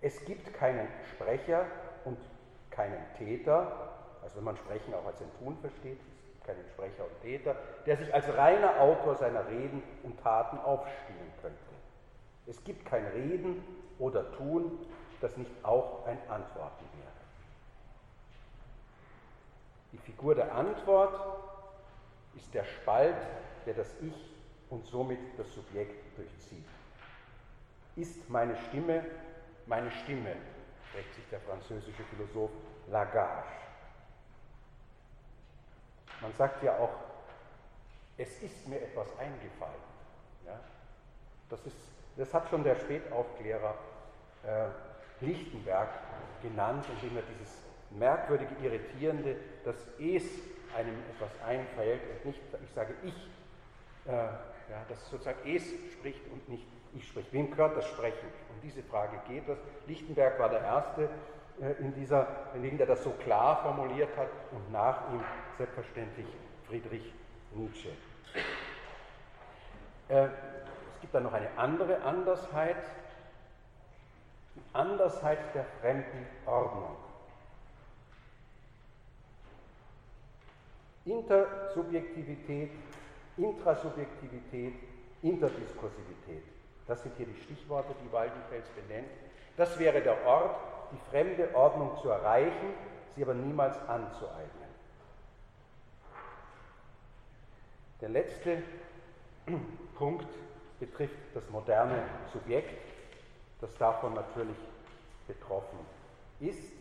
[0.00, 1.66] Es gibt keinen Sprecher
[2.06, 2.16] und
[2.70, 3.90] keinen Täter,
[4.22, 7.54] also wenn man Sprechen auch als ein Tun versteht, es gibt keinen Sprecher und Täter,
[7.84, 11.58] der sich als reiner Autor seiner Reden und Taten aufspielen könnte.
[12.46, 13.62] Es gibt kein Reden
[14.00, 14.72] oder Tun,
[15.20, 17.10] das nicht auch ein Antworten wäre.
[19.92, 21.14] Die Figur der Antwort
[22.34, 23.16] ist der Spalt,
[23.66, 24.34] der das Ich
[24.70, 26.64] und somit das Subjekt durchzieht.
[27.94, 29.04] Ist meine Stimme
[29.70, 30.34] meine Stimme,
[30.90, 32.50] spricht sich der französische Philosoph
[32.88, 33.46] Lagage.
[36.20, 36.90] Man sagt ja auch,
[38.18, 39.80] es ist mir etwas eingefallen.
[40.44, 40.58] Ja?
[41.48, 41.76] Das, ist,
[42.16, 43.74] das hat schon der Spätaufklärer
[44.44, 45.88] äh, Lichtenberg
[46.42, 50.24] genannt, indem er dieses merkwürdige, irritierende, dass es
[50.76, 53.14] einem etwas einfällt und nicht, ich sage ich,
[54.06, 57.32] äh, ja, dass sozusagen es spricht und nicht ich spricht.
[57.32, 58.28] Wem gehört das Sprechen?
[58.48, 59.58] Um diese Frage geht es.
[59.86, 61.08] Lichtenberg war der Erste
[61.60, 65.22] äh, in dieser, in der das so klar formuliert hat und nach ihm
[65.58, 66.26] selbstverständlich
[66.66, 67.12] Friedrich
[67.54, 67.90] Nietzsche.
[70.08, 72.84] Äh, es gibt dann noch eine andere Andersheit,
[74.72, 76.96] Andersheit der fremden Ordnung.
[81.04, 82.70] Intersubjektivität,
[83.36, 84.74] Intrasubjektivität,
[85.22, 86.42] Interdiskursivität.
[86.86, 89.08] Das sind hier die Stichworte, die Waldenfels benennt.
[89.56, 90.56] Das wäre der Ort,
[90.92, 92.74] die fremde Ordnung zu erreichen,
[93.14, 94.70] sie aber niemals anzueignen.
[98.00, 98.62] Der letzte
[99.96, 100.28] Punkt
[100.78, 102.02] betrifft das moderne
[102.32, 102.72] Subjekt,
[103.60, 104.56] das davon natürlich
[105.26, 105.78] betroffen
[106.40, 106.72] ist.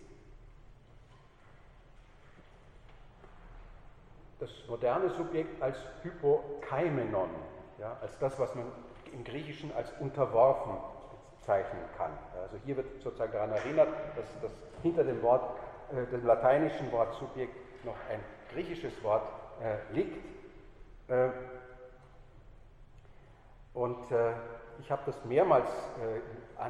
[4.39, 7.29] Das moderne Subjekt als Hypokaimenon,
[7.77, 8.71] ja, als das, was man
[9.11, 10.77] im Griechischen als unterworfen
[11.41, 12.11] zeichnen kann.
[12.41, 14.51] Also hier wird sozusagen daran erinnert, dass, dass
[14.81, 15.57] hinter dem Wort,
[15.91, 17.53] äh, dem lateinischen Wort Subjekt
[17.85, 18.19] noch ein
[18.53, 19.27] griechisches Wort
[19.61, 20.17] äh, liegt.
[21.09, 21.29] Äh,
[23.73, 24.33] und äh,
[24.79, 25.69] ich habe das mehrmals
[26.01, 26.61] äh,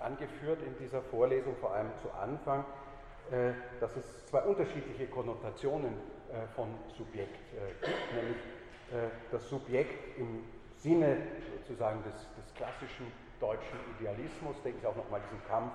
[0.00, 2.64] angeführt in dieser Vorlesung, vor allem zu Anfang,
[3.30, 5.94] äh, dass es zwei unterschiedliche Konnotationen
[6.54, 7.40] von Subjekt
[7.82, 8.36] gibt, nämlich
[9.32, 10.44] das Subjekt im
[10.76, 11.16] Sinne
[11.56, 13.10] sozusagen des, des klassischen
[13.40, 15.72] deutschen Idealismus, denke ich auch nochmal diesen Kampf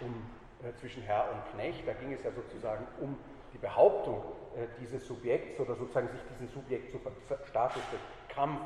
[0.00, 0.14] um,
[0.62, 3.16] äh, zwischen Herr und Knecht, da ging es ja sozusagen um
[3.52, 4.22] die Behauptung
[4.56, 8.00] äh, dieses Subjekts oder sozusagen sich diesen Subjekt zu des
[8.34, 8.60] Kampf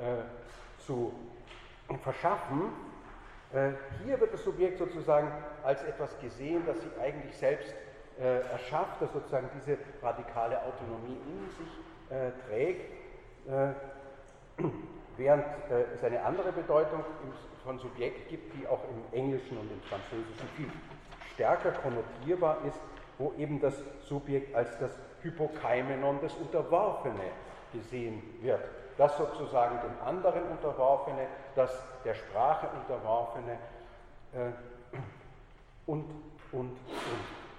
[0.00, 0.22] äh,
[0.84, 1.12] zu
[2.02, 2.72] verschaffen.
[3.52, 3.72] Äh,
[4.04, 5.30] hier wird das Subjekt sozusagen
[5.62, 7.74] als etwas gesehen, das sie eigentlich selbst
[8.18, 12.92] äh, erschafft, das sozusagen diese radikale Autonomie in sich äh, trägt
[15.16, 17.04] während äh, es eine andere Bedeutung
[17.64, 20.70] von Subjekt gibt, die auch im Englischen und im Französischen viel
[21.34, 22.78] stärker konnotierbar ist,
[23.18, 27.30] wo eben das Subjekt als das Hypokaimenon, das Unterworfene,
[27.72, 28.64] gesehen wird.
[28.96, 31.70] Das sozusagen dem anderen Unterworfene, das
[32.04, 33.58] der Sprache Unterworfene
[34.32, 34.50] äh,
[35.86, 36.04] und,
[36.52, 36.76] und, und.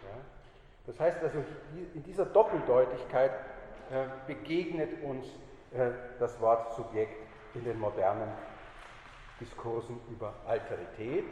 [0.03, 0.17] Ja.
[0.87, 1.43] Das heißt also,
[1.93, 3.31] in dieser Doppeldeutigkeit
[3.91, 5.27] äh, begegnet uns
[5.73, 7.15] äh, das Wort Subjekt
[7.53, 8.29] in den modernen
[9.39, 11.25] Diskursen über Alterität.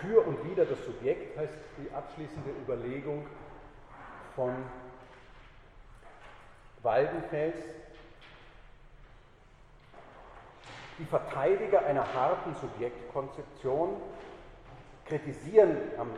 [0.00, 3.26] Für und wieder das Subjekt heißt die abschließende Überlegung
[4.34, 4.52] von
[6.84, 7.56] Waldenfels.
[10.98, 13.96] Die Verteidiger einer harten Subjektkonzeption
[15.06, 16.10] kritisieren am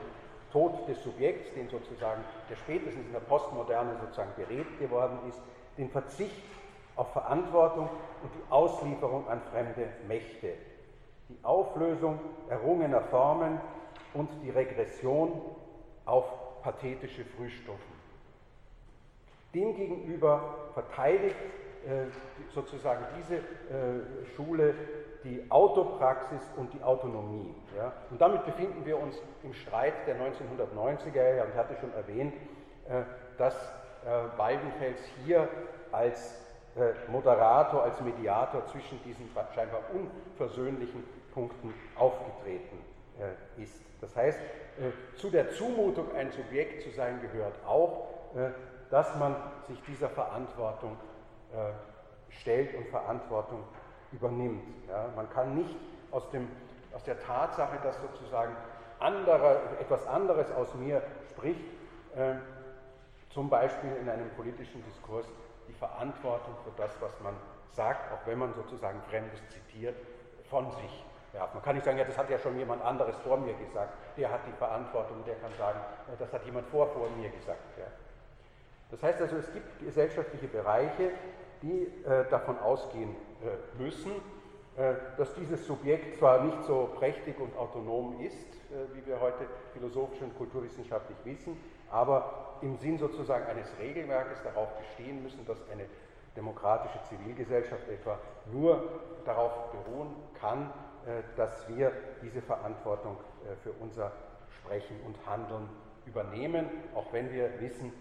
[0.52, 5.40] Tod des Subjekts, den sozusagen, der spätestens in der Postmoderne sozusagen beredet geworden ist,
[5.78, 6.42] den Verzicht
[6.96, 7.88] auf Verantwortung
[8.22, 10.54] und die Auslieferung an fremde Mächte,
[11.28, 13.60] die Auflösung errungener Formen
[14.14, 15.40] und die Regression
[16.04, 16.24] auf
[16.62, 17.95] pathetische Frühstufen.
[19.54, 21.36] Demgegenüber verteidigt
[21.86, 22.06] äh,
[22.52, 24.74] sozusagen diese äh, Schule
[25.22, 27.54] die Autopraxis und die Autonomie.
[28.10, 32.34] Und damit befinden wir uns im Streit der 1990er Jahre ich hatte schon erwähnt,
[32.88, 33.02] äh,
[33.38, 33.54] dass
[34.36, 35.48] Waldenfels hier
[35.90, 36.40] als
[37.08, 41.02] Moderator, als Mediator zwischen diesen scheinbar unversöhnlichen
[41.34, 42.78] Punkten aufgetreten
[43.56, 43.82] ist.
[44.00, 44.38] Das heißt,
[45.16, 48.06] zu der Zumutung, ein Subjekt zu sein, gehört auch,
[48.90, 49.34] dass man
[49.66, 50.96] sich dieser Verantwortung
[52.28, 53.62] stellt und Verantwortung
[54.12, 54.62] übernimmt.
[55.14, 55.76] man kann nicht
[56.10, 56.48] aus, dem,
[56.94, 58.54] aus der Tatsache, dass sozusagen
[58.98, 61.64] anderer, etwas anderes aus mir spricht,
[63.30, 65.26] zum Beispiel in einem politischen Diskurs,
[65.68, 67.34] die Verantwortung für das, was man
[67.72, 69.96] sagt, auch wenn man sozusagen Fremdes zitiert,
[70.48, 71.54] von sich werfen.
[71.54, 74.30] Man kann nicht sagen, ja, das hat ja schon jemand anderes vor mir gesagt, der
[74.30, 75.78] hat die Verantwortung, der kann sagen,
[76.18, 77.60] das hat jemand vor, vor mir gesagt.
[77.78, 77.86] Ja.
[78.90, 81.10] Das heißt also, es gibt gesellschaftliche Bereiche,
[81.62, 84.12] die äh, davon ausgehen äh, müssen,
[84.76, 88.36] äh, dass dieses Subjekt zwar nicht so prächtig und autonom ist,
[88.70, 91.56] äh, wie wir heute philosophisch und kulturwissenschaftlich wissen,
[91.90, 95.86] aber im Sinn sozusagen eines Regelwerkes darauf bestehen müssen, dass eine
[96.36, 98.18] demokratische Zivilgesellschaft etwa
[98.52, 100.70] nur darauf beruhen kann,
[101.06, 104.12] äh, dass wir diese Verantwortung äh, für unser
[104.50, 105.68] Sprechen und Handeln
[106.04, 107.92] übernehmen, auch wenn wir wissen,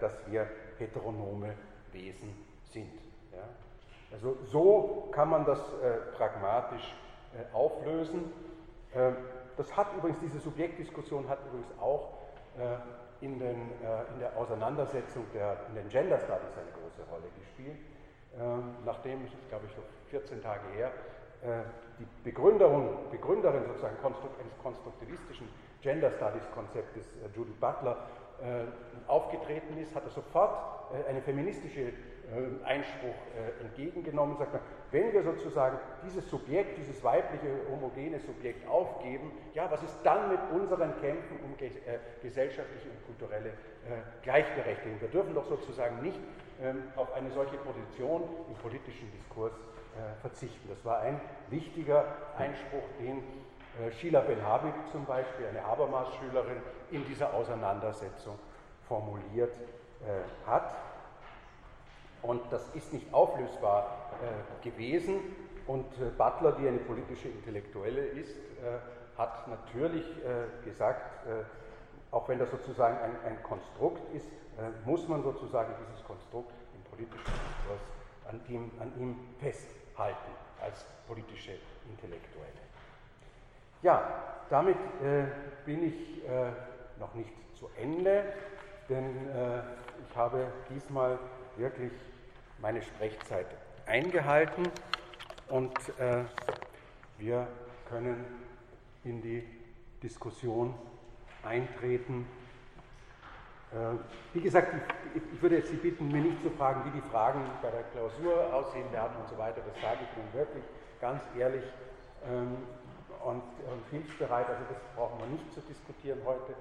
[0.00, 0.48] dass wir
[0.78, 1.54] heteronome
[1.92, 2.92] Wesen sind.
[4.12, 5.60] Also so kann man das
[6.16, 6.94] pragmatisch
[7.52, 8.32] auflösen.
[9.56, 12.12] Das hat übrigens, diese Subjektdiskussion hat übrigens auch
[13.24, 17.78] in, den, äh, in der Auseinandersetzung der, in den Gender Studies eine große Rolle gespielt.
[18.38, 20.92] Ähm, nachdem, ich glaube ich, so 14 Tage her,
[21.42, 21.62] äh,
[21.98, 25.48] die Begründerin, Begründerin sozusagen eines konstruktivistischen
[25.80, 28.23] Gender Studies Konzeptes, äh, Judith Butler, äh,
[29.06, 33.14] aufgetreten ist, hat er sofort äh, einen feministischen äh, Einspruch
[33.60, 39.82] entgegengenommen, sagt man, wenn wir sozusagen dieses Subjekt, dieses weibliche homogene Subjekt aufgeben, ja, was
[39.82, 41.54] ist dann mit unseren Kämpfen um
[42.22, 43.52] gesellschaftliche und kulturelle
[44.22, 45.00] Gleichberechtigung?
[45.00, 46.18] Wir dürfen doch sozusagen nicht
[46.62, 49.52] ähm, auf eine solche Position im politischen Diskurs
[50.22, 50.68] verzichten.
[50.68, 51.20] Das war ein
[51.50, 52.04] wichtiger
[52.36, 53.22] Einspruch, den äh,
[53.98, 56.58] Sheila Benhabib zum Beispiel, eine Habermas-Schülerin,
[56.90, 58.38] in dieser Auseinandersetzung
[58.86, 60.74] formuliert äh, hat.
[62.22, 65.20] Und das ist nicht auflösbar äh, gewesen.
[65.66, 68.78] Und äh, Butler, die eine politische Intellektuelle ist, äh,
[69.18, 71.26] hat natürlich äh, gesagt,
[72.10, 74.26] auch wenn das sozusagen ein, ein Konstrukt ist,
[74.84, 77.80] muss man sozusagen dieses Konstrukt im politischen Diskurs
[78.28, 78.40] an
[78.80, 81.52] an ihm festhalten als politische
[81.88, 82.63] Intellektuelle.
[83.84, 84.02] Ja,
[84.48, 85.26] damit äh,
[85.66, 86.52] bin ich äh,
[86.98, 88.24] noch nicht zu Ende,
[88.88, 89.60] denn äh,
[90.08, 91.18] ich habe diesmal
[91.56, 91.92] wirklich
[92.56, 93.46] meine Sprechzeit
[93.84, 94.70] eingehalten
[95.48, 96.24] und äh,
[97.18, 97.46] wir
[97.86, 98.24] können
[99.04, 99.46] in die
[100.02, 100.74] Diskussion
[101.42, 102.26] eintreten.
[103.70, 103.98] Äh,
[104.32, 104.68] wie gesagt,
[105.14, 108.54] ich, würde jetzt Sie bitten, mir nicht zu fragen, wie die Fragen bei der Klausur
[108.54, 109.60] aussehen werden und so weiter.
[109.60, 110.64] Das sage ich Ihnen wirklich
[111.02, 111.64] ganz ehrlich.
[112.26, 112.56] Ähm,
[113.24, 113.42] und,
[113.90, 114.48] hilfsbereit.
[114.48, 116.54] Also das brauchen wir nicht zu diskutieren heute.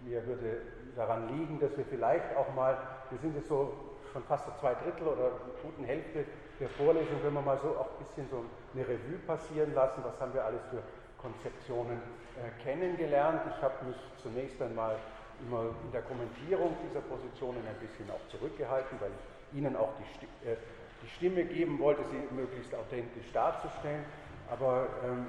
[0.00, 0.62] Mir würde
[0.96, 2.76] daran liegen, dass wir vielleicht auch mal,
[3.10, 3.72] wir sind jetzt so
[4.12, 5.30] schon fast so zwei Drittel oder
[5.62, 6.24] guten Hälfte
[6.58, 8.44] der Vorlesung, wenn wir mal so auch ein bisschen so
[8.74, 10.82] eine Revue passieren lassen, was haben wir alles für
[11.18, 11.98] Konzeptionen
[12.36, 13.42] äh, kennengelernt.
[13.56, 14.96] Ich habe mich zunächst einmal
[15.40, 20.48] immer in der Kommentierung dieser Positionen ein bisschen auch zurückgehalten, weil ich Ihnen auch die,
[20.48, 20.56] äh,
[21.02, 24.04] die Stimme geben wollte, sie möglichst authentisch darzustellen.
[24.50, 25.26] Aber ähm,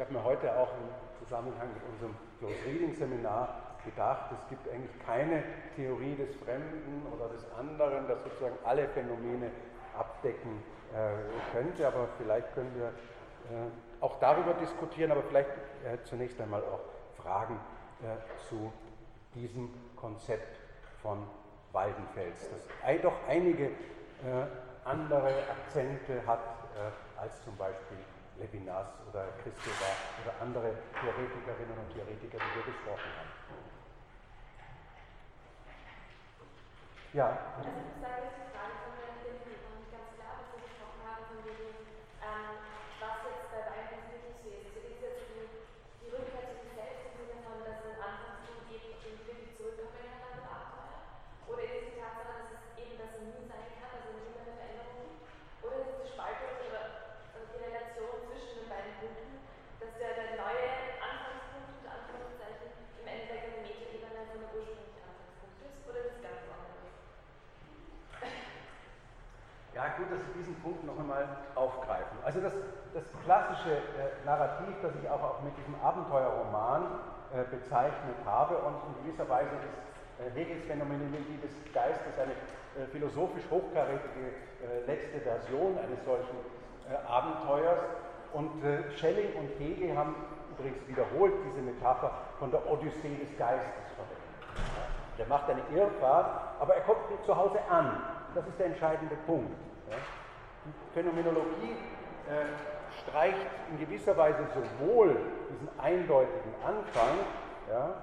[0.00, 4.66] ich habe mir heute auch im Zusammenhang mit unserem Close Reading Seminar gedacht, es gibt
[4.72, 5.42] eigentlich keine
[5.76, 9.50] Theorie des Fremden oder des anderen, das sozusagen alle Phänomene
[9.94, 10.62] abdecken
[10.94, 13.68] äh, könnte, aber vielleicht können wir äh,
[14.00, 15.50] auch darüber diskutieren, aber vielleicht
[15.84, 16.80] äh, zunächst einmal auch
[17.22, 17.60] Fragen
[18.00, 18.16] äh,
[18.48, 18.72] zu
[19.34, 20.60] diesem Konzept
[21.02, 21.26] von
[21.72, 23.70] Waldenfels, das doch einige äh,
[24.82, 26.40] andere Akzente hat
[26.74, 27.98] äh, als zum Beispiel
[28.40, 29.90] Levinas oder Christova
[30.24, 33.30] oder andere Theoretikerinnen und Theoretiker, die wir gesprochen haben.
[37.12, 37.26] Ja.
[37.58, 40.62] Also ich sage jetzt die Frage von der Identität noch nicht ganz klar, was wir
[40.62, 41.74] gesprochen haben, von wegen,
[42.22, 42.56] ähm,
[43.02, 44.70] was jetzt bei Weinberg wirklich so ist.
[44.70, 45.42] Also ist jetzt die,
[46.00, 49.18] die Rückkehr zu sich selbst im Sinne von, dass es einen Anfangspunkt gibt, auf den
[49.26, 51.02] wirklich zurückkommen kann nach Abenteuer?
[51.50, 54.54] Oder ist es die Tatsache, dass es eben das nie sein kann, also immer eine
[54.54, 55.10] Veränderung?
[55.66, 56.82] Oder ist es die Spaltung oder
[57.34, 59.42] die Relation zwischen den beiden Punkten,
[59.82, 62.70] dass der, der neue Anfangspunkt unter Anführungszeichen
[63.02, 66.94] im Endeffekt eine Metaebene von der ursprünglichen Anfangspunkt ist oder das ganz anderes?
[69.74, 71.24] Ja, gut, dass Sie diesen Punkt noch einmal
[71.54, 72.18] aufgreifen.
[72.30, 72.52] Also das,
[72.94, 76.86] das klassische äh, Narrativ, das ich auch, auch mit diesem Abenteuerroman
[77.34, 79.66] äh, bezeichnet habe und in gewisser Weise ist
[80.22, 84.30] äh, Hegels Phänomenologie des Geistes eine äh, philosophisch hochkarätige
[84.62, 86.38] äh, letzte Version eines solchen
[86.86, 87.82] äh, Abenteuers.
[88.32, 88.62] Und
[88.94, 90.14] Schelling und Hegel haben
[90.52, 94.86] übrigens wiederholt diese Metapher von der Odyssee des Geistes verwendet.
[95.18, 98.00] Der macht eine Irrfahrt, aber er kommt zu Hause an.
[98.36, 99.50] Das ist der entscheidende Punkt.
[100.64, 101.74] Die Phänomenologie
[103.02, 105.16] streicht in gewisser Weise sowohl
[105.50, 107.18] diesen eindeutigen Anfang,
[107.70, 107.94] ja,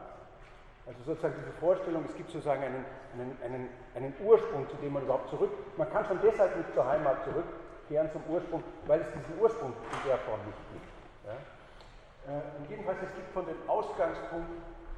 [0.88, 5.03] also sozusagen diese Vorstellung, es gibt sozusagen einen, einen, einen, einen Ursprung, zu dem man
[5.03, 7.45] überhaupt zurück, man kann schon deshalb nicht zur Heimat zurück,
[7.89, 10.88] kehren zum Ursprung, weil es diesen Ursprung in der Form nicht gibt.
[11.25, 12.34] Ja?
[12.34, 14.49] Äh, und jedenfalls, es gibt von dem Ausgangspunkt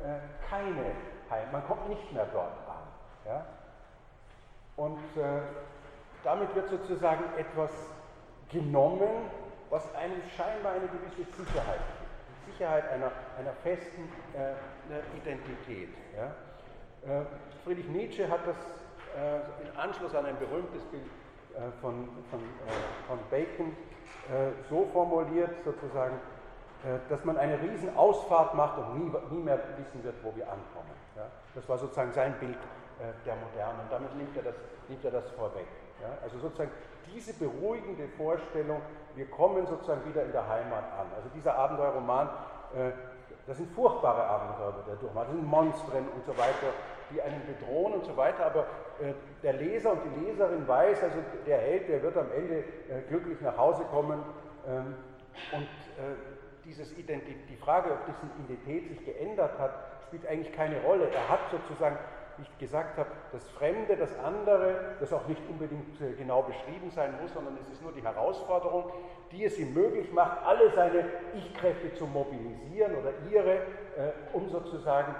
[0.03, 0.93] äh, keine
[1.29, 2.85] Heim, man kommt nicht mehr dort an.
[3.25, 3.45] Ja?
[4.75, 5.41] Und äh,
[6.23, 7.71] damit wird sozusagen etwas
[8.49, 9.29] genommen,
[9.69, 12.53] was einem scheinbar eine gewisse Sicherheit gibt.
[12.53, 15.89] Sicherheit einer, einer festen äh, Identität.
[16.15, 16.33] Ja?
[17.05, 17.25] Äh,
[17.63, 18.57] Friedrich Nietzsche hat das
[19.15, 21.03] äh, in Anschluss an ein berühmtes Bild
[21.55, 23.75] äh, von, von, äh, von Bacon
[24.69, 26.19] so formuliert, sozusagen,
[27.09, 30.93] dass man eine Riesenausfahrt macht und nie, nie mehr wissen wird, wo wir ankommen.
[31.15, 31.25] Ja?
[31.55, 32.57] Das war sozusagen sein Bild
[33.25, 34.55] der Moderne und damit nimmt er das,
[34.87, 35.65] nimmt er das vorweg.
[35.99, 36.09] Ja?
[36.21, 36.69] Also sozusagen
[37.13, 38.81] diese beruhigende Vorstellung,
[39.15, 41.07] wir kommen sozusagen wieder in der Heimat an.
[41.15, 42.29] Also dieser Abenteuerroman,
[43.49, 45.25] Das sind furchtbare Abenteuer, die er durchmacht.
[45.27, 46.69] Das sind Monstren und so weiter,
[47.09, 48.45] die einen bedrohen und so weiter.
[48.45, 48.67] Aber
[49.01, 53.01] äh, der Leser und die Leserin weiß, also der Held, der wird am Ende äh,
[53.07, 54.23] glücklich nach Hause kommen.
[54.67, 54.95] Ähm,
[55.53, 56.15] und äh,
[56.63, 59.71] dieses die Frage, ob diese Identität sich geändert hat,
[60.05, 61.09] spielt eigentlich keine Rolle.
[61.09, 61.97] Er hat sozusagen,
[62.41, 67.13] ich gesagt habe, das Fremde, das andere, das auch nicht unbedingt äh, genau beschrieben sein
[67.21, 68.91] muss, sondern es ist nur die Herausforderung,
[69.31, 75.15] die es ihm möglich macht, alle seine Ich-Kräfte zu mobilisieren oder ihre, äh, um sozusagen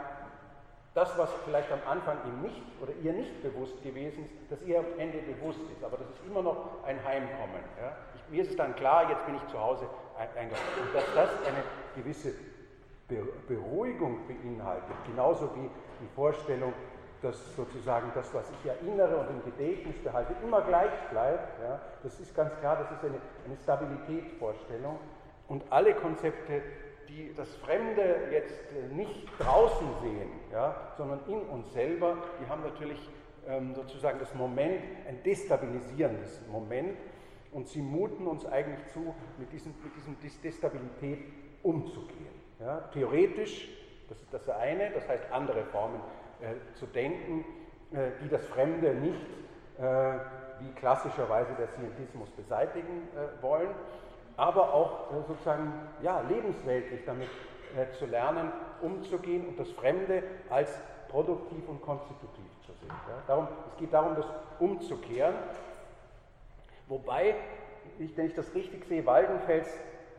[0.94, 4.80] das, was vielleicht am Anfang ihm nicht oder ihr nicht bewusst gewesen ist, dass ihr
[4.80, 5.84] am Ende bewusst ist.
[5.84, 7.64] Aber das ist immer noch ein Heimkommen.
[7.80, 7.96] Ja?
[8.16, 10.66] Ich, mir ist es dann klar, jetzt bin ich zu Hause eingekommen.
[10.82, 11.64] Und dass das eine
[11.96, 12.34] gewisse
[13.48, 15.70] Beruhigung beinhaltet, genauso wie
[16.02, 16.74] die Vorstellung,
[17.22, 21.62] dass sozusagen das, was ich erinnere und im Gedächtnis behalte, immer gleich bleibt.
[21.62, 21.80] Ja?
[22.04, 25.00] Das ist ganz klar, das ist eine, eine Stabilitätsvorstellung.
[25.48, 26.62] Und alle Konzepte
[27.10, 32.62] die das Fremde jetzt äh, nicht draußen sehen, ja, sondern in uns selber, die haben
[32.62, 33.00] natürlich
[33.48, 36.98] ähm, sozusagen das Moment, ein destabilisierendes Moment
[37.52, 41.20] und sie muten uns eigentlich zu, mit, diesem, mit diesem Destabilität
[41.64, 42.40] umzugehen.
[42.60, 42.82] Ja.
[42.94, 43.70] Theoretisch,
[44.08, 46.02] das ist das eine, das heißt andere Formen
[46.76, 47.46] zu denken,
[47.92, 49.26] äh, die das Fremde nicht
[49.78, 49.84] äh,
[50.60, 53.70] wie klassischerweise der Scientismus beseitigen äh, wollen,
[54.38, 57.30] aber auch äh, sozusagen ja, lebensweltlich damit
[57.78, 60.70] äh, zu lernen, umzugehen und das Fremde als
[61.10, 62.90] produktiv und konstitutiv zu sehen.
[62.90, 63.24] Ja.
[63.28, 64.26] Darum, es geht darum, das
[64.60, 65.36] umzukehren.
[66.88, 67.36] Wobei,
[67.98, 69.68] ich, wenn ich das richtig sehe, Waldenfels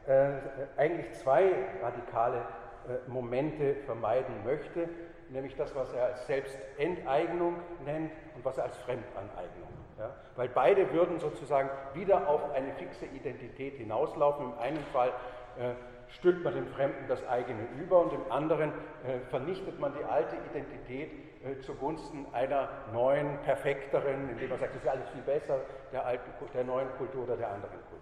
[0.06, 0.32] äh,
[0.76, 1.50] eigentlich zwei
[1.82, 4.88] radikale äh, Momente vermeiden möchte,
[5.31, 9.68] nämlich das, was er als Selbstenteignung nennt und was er als Fremdaneignung
[10.01, 10.11] ja?
[10.35, 14.47] Weil beide würden sozusagen wieder auf eine fixe Identität hinauslaufen.
[14.47, 15.11] Im einen Fall
[15.59, 15.74] äh,
[16.09, 20.37] stülpt man dem Fremden das eigene über und im anderen äh, vernichtet man die alte
[20.51, 21.12] Identität
[21.45, 25.61] äh, zugunsten einer neuen, perfekteren, indem man sagt, das ist alles viel besser,
[25.93, 27.99] der, alten, der neuen Kultur oder der anderen Kultur.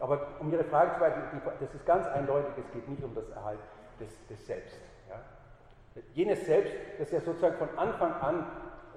[0.00, 3.28] Aber um Ihre Frage zu beantworten, das ist ganz eindeutig, es geht nicht um das
[3.28, 3.60] Erhalt
[4.00, 4.80] des, des Selbst.
[6.14, 8.46] Jenes Selbst, das ja sozusagen von Anfang an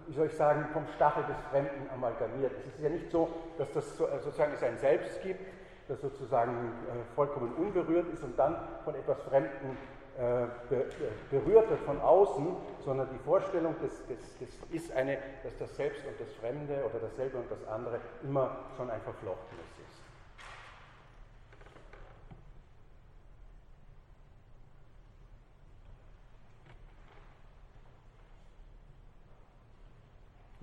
[0.08, 2.52] wie soll ich sagen, vom Stachel des Fremden amalgamiert.
[2.60, 5.42] Es ist ja nicht so, dass das äh, sozusagen ein Selbst gibt,
[5.88, 9.78] das sozusagen äh, vollkommen unberührt ist und dann von etwas Fremden
[10.18, 10.46] äh,
[11.32, 16.06] berührt wird von außen, sondern die Vorstellung des, des, des ist eine, dass das Selbst
[16.06, 20.04] und das Fremde oder dasselbe und das andere immer schon ein verflochtenes ist.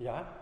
[0.01, 0.40] Ja?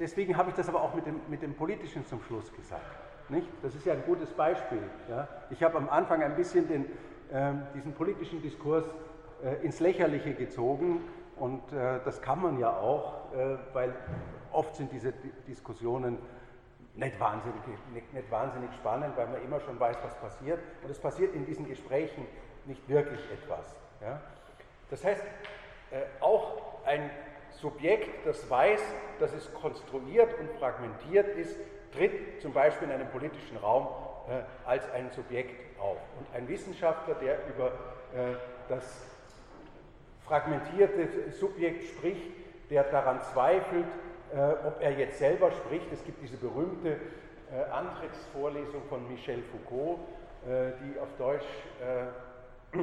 [0.00, 2.84] Deswegen habe ich das aber auch mit dem, mit dem Politischen zum Schluss gesagt.
[3.28, 3.48] Nicht?
[3.62, 4.82] Das ist ja ein gutes Beispiel.
[5.08, 5.28] Ja?
[5.50, 6.84] Ich habe am Anfang ein bisschen den,
[7.30, 8.84] äh, diesen politischen Diskurs
[9.42, 11.02] äh, ins Lächerliche gezogen
[11.36, 13.94] und äh, das kann man ja auch, äh, weil
[14.52, 15.12] oft sind diese
[15.46, 16.18] Diskussionen
[16.94, 17.60] nicht wahnsinnig,
[17.94, 20.58] nicht, nicht wahnsinnig spannend, weil man immer schon weiß, was passiert.
[20.82, 22.26] Und es passiert in diesen Gesprächen
[22.64, 23.76] nicht wirklich etwas.
[24.00, 24.20] Ja?
[24.90, 25.22] Das heißt,
[25.90, 27.10] äh, auch ein
[27.60, 28.80] Subjekt, das weiß,
[29.18, 31.56] dass es konstruiert und fragmentiert ist,
[31.92, 33.88] tritt zum Beispiel in einem politischen Raum
[34.28, 35.98] äh, als ein Subjekt auf.
[36.18, 38.34] Und ein Wissenschaftler, der über äh,
[38.68, 39.06] das
[40.24, 42.30] fragmentierte Subjekt spricht,
[42.70, 43.86] der daran zweifelt,
[44.32, 45.90] äh, ob er jetzt selber spricht.
[45.92, 46.90] Es gibt diese berühmte
[47.50, 49.98] äh, Antrittsvorlesung von Michel Foucault,
[50.46, 51.46] äh, die auf Deutsch
[51.80, 52.78] äh,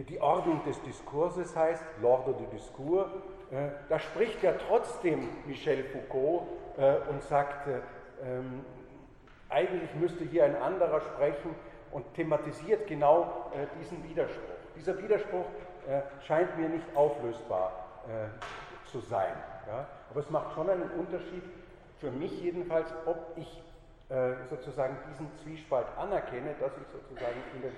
[0.00, 3.08] die Ordnung des Diskurses heißt, L'ordre du discours,
[3.50, 6.44] äh, da spricht ja trotzdem Michel Foucault
[6.78, 7.80] äh, und sagt, äh,
[8.24, 8.64] ähm,
[9.50, 11.54] eigentlich müsste hier ein anderer sprechen
[11.90, 14.54] und thematisiert genau diesen Widerspruch.
[14.74, 15.44] Dieser Widerspruch
[16.22, 17.70] scheint mir nicht auflösbar
[18.86, 19.34] zu sein.
[20.08, 21.42] Aber es macht schon einen Unterschied,
[22.00, 23.62] für mich jedenfalls, ob ich
[24.48, 27.76] sozusagen diesen Zwiespalt anerkenne, dass ich sozusagen in den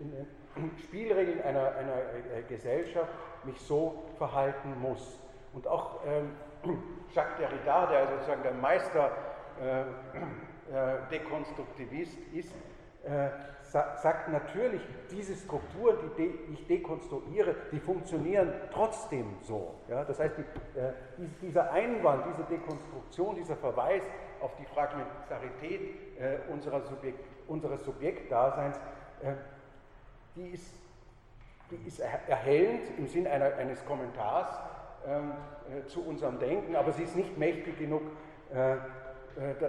[0.00, 3.12] in den Spielregeln einer, einer Gesellschaft
[3.44, 5.18] mich so verhalten muss.
[5.52, 6.32] Und auch ähm,
[7.14, 9.10] Jacques Derrida, der sozusagen der Meister
[9.60, 12.52] äh, äh, Dekonstruktivist ist,
[13.04, 13.28] äh,
[13.62, 14.80] sagt natürlich,
[15.10, 19.74] diese Strukturen, die ich dekonstruiere, die funktionieren trotzdem so.
[19.88, 20.04] Ja?
[20.04, 20.92] Das heißt, die, äh,
[21.42, 24.02] dieser Einwand, diese Dekonstruktion, dieser Verweis
[24.40, 25.80] auf die Fragmentarität
[26.18, 28.78] äh, unserer Subjekt, unseres Subjektdaseins,
[29.22, 29.34] äh,
[30.36, 30.74] die, ist,
[31.70, 34.48] die ist erhellend im Sinn einer, eines Kommentars
[35.06, 35.32] ähm,
[35.68, 38.02] äh, zu unserem Denken, aber sie ist nicht mächtig genug,
[38.52, 38.78] äh, äh,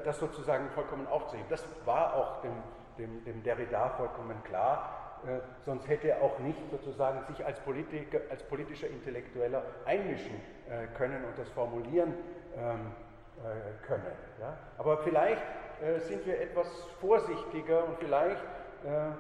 [0.04, 1.48] das sozusagen vollkommen aufzuheben.
[1.50, 2.54] Das war auch dem,
[2.98, 8.20] dem, dem Derrida vollkommen klar, äh, sonst hätte er auch nicht sozusagen sich als, Politiker,
[8.30, 10.36] als politischer Intellektueller einmischen
[10.70, 12.14] äh, können und das formulieren
[12.58, 12.92] ähm,
[13.44, 14.12] äh, können.
[14.40, 14.58] Ja?
[14.78, 15.42] Aber vielleicht
[15.82, 16.68] äh, sind wir etwas
[17.00, 18.42] vorsichtiger und vielleicht
[18.86, 19.12] äh,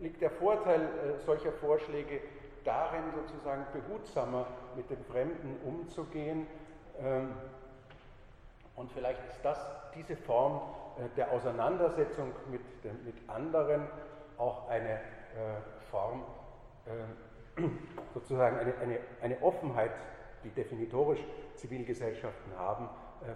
[0.00, 0.88] liegt der Vorteil
[1.24, 2.20] solcher Vorschläge
[2.66, 6.46] darin, sozusagen behutsamer mit dem Fremden umzugehen.
[7.00, 7.34] Ähm,
[8.74, 9.58] und vielleicht ist das
[9.94, 10.60] diese Form
[10.98, 12.62] äh, der Auseinandersetzung mit,
[13.04, 13.86] mit anderen
[14.36, 14.98] auch eine äh,
[15.90, 16.24] Form,
[16.86, 17.62] äh,
[18.14, 19.92] sozusagen eine, eine, eine Offenheit,
[20.44, 21.24] die definitorisch
[21.54, 22.88] Zivilgesellschaften haben,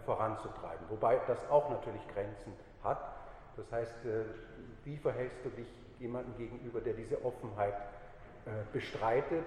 [0.04, 0.86] voranzutreiben.
[0.90, 2.52] Wobei das auch natürlich Grenzen
[2.84, 3.02] hat.
[3.56, 3.96] Das heißt,
[4.84, 5.66] wie verhältst du dich
[6.00, 7.74] jemandem gegenüber, der diese Offenheit
[8.72, 9.44] bestreitet,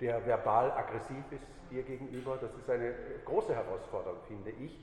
[0.00, 2.38] der verbal aggressiv ist dir gegenüber?
[2.40, 4.78] Das ist eine große Herausforderung, finde ich.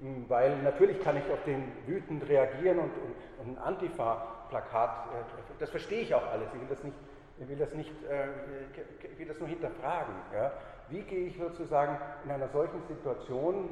[0.00, 5.58] Hm, weil natürlich kann ich auf den wütend reagieren und, und, und ein Antifa-Plakat, äh,
[5.58, 6.96] das verstehe ich auch alles, ich will das nicht,
[7.38, 8.28] ich will das, nicht, äh,
[9.12, 10.14] ich will das nur hinterfragen.
[10.32, 10.52] Ja?
[10.88, 13.68] Wie gehe ich sozusagen in einer solchen Situation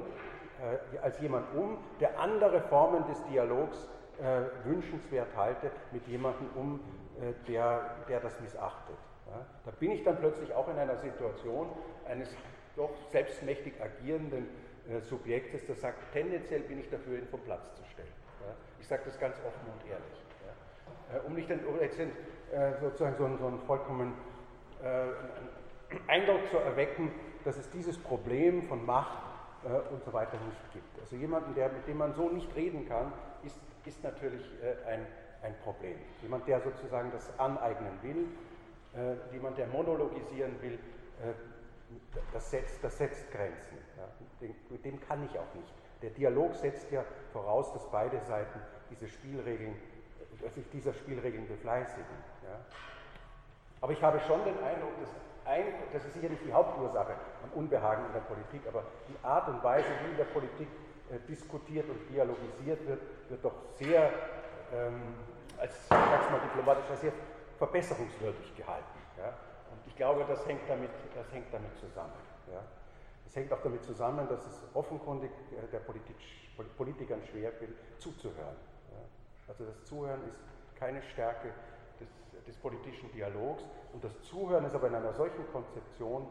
[0.61, 3.89] äh, als jemand um, der andere Formen des Dialogs
[4.21, 6.81] äh, wünschenswert halte, mit jemandem um,
[7.21, 8.97] äh, der, der das missachtet.
[9.27, 9.47] Ja?
[9.65, 11.69] Da bin ich dann plötzlich auch in einer Situation
[12.09, 12.35] eines
[12.77, 14.49] doch selbstmächtig agierenden
[14.89, 18.13] äh, Subjektes, das sagt, tendenziell bin ich dafür, ihn vom Platz zu stellen.
[18.41, 18.55] Ja?
[18.81, 20.25] Ich sage das ganz offen und ehrlich.
[21.11, 21.19] Ja?
[21.19, 22.11] Äh, um nicht den, jetzt den,
[22.53, 24.15] äh, sozusagen so einen, so einen vollkommen
[24.83, 25.09] äh,
[26.07, 27.13] Eindruck zu erwecken,
[27.45, 29.23] dass es dieses Problem von Macht
[29.91, 31.01] und so weiter nicht gibt.
[31.01, 33.13] Also jemanden, der, mit dem man so nicht reden kann,
[33.43, 33.59] ist,
[33.89, 35.07] ist natürlich äh, ein,
[35.43, 35.97] ein Problem.
[36.23, 38.27] Jemand, der sozusagen das aneignen will,
[39.33, 40.79] jemand, der monologisieren will,
[42.33, 43.79] das setzt, das setzt Grenzen.
[44.71, 45.73] Mit dem kann ich auch nicht.
[46.03, 48.61] Der Dialog setzt ja voraus, dass beide Seiten
[48.91, 49.77] diese Spielregeln,
[50.55, 52.05] sich dieser Spielregeln befleißigen.
[53.81, 55.11] Aber ich habe schon den Eindruck, dass
[55.45, 59.63] ein, das ist sicher die Hauptursache am Unbehagen in der Politik, aber die Art und
[59.63, 60.69] Weise, wie in der Politik
[61.11, 64.11] äh, diskutiert und dialogisiert wird, wird doch sehr,
[64.73, 65.15] ähm,
[65.59, 67.13] als ich sag's mal diplomatisch, sehr
[67.59, 68.99] verbesserungswürdig gehalten.
[69.17, 69.35] Ja
[69.99, 72.13] glaube, das hängt damit, das hängt damit zusammen.
[72.51, 72.63] Ja.
[73.27, 76.17] Es hängt auch damit zusammen, dass es offenkundig äh, der Politik,
[76.77, 78.57] Politikern schwerfällt, zuzuhören.
[78.93, 78.99] Ja.
[79.49, 80.39] Also das Zuhören ist
[80.77, 81.53] keine Stärke
[82.01, 82.09] des,
[82.47, 86.29] des, politischen Dialogs und das Zuhören ist aber in einer solchen Konzeption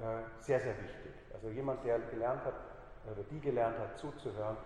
[0.00, 1.12] äh, sehr, sehr wichtig.
[1.34, 2.54] Also jemand, der gelernt hat
[3.04, 4.56] oder die gelernt hat, zuzuhören,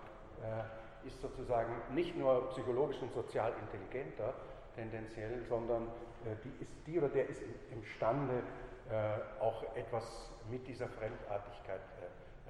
[0.43, 0.63] äh,
[1.07, 4.35] ist sozusagen nicht nur psychologisch und sozial intelligenter,
[4.75, 5.89] tendenziell, sondern
[6.25, 7.43] äh, die, ist, die oder der ist
[7.73, 8.43] imstande,
[8.91, 11.81] äh, auch etwas mit dieser Fremdartigkeit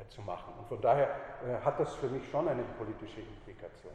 [0.01, 0.53] äh, zu machen.
[0.59, 1.09] Und von daher
[1.65, 3.95] hat das für mich schon eine politische Implikation.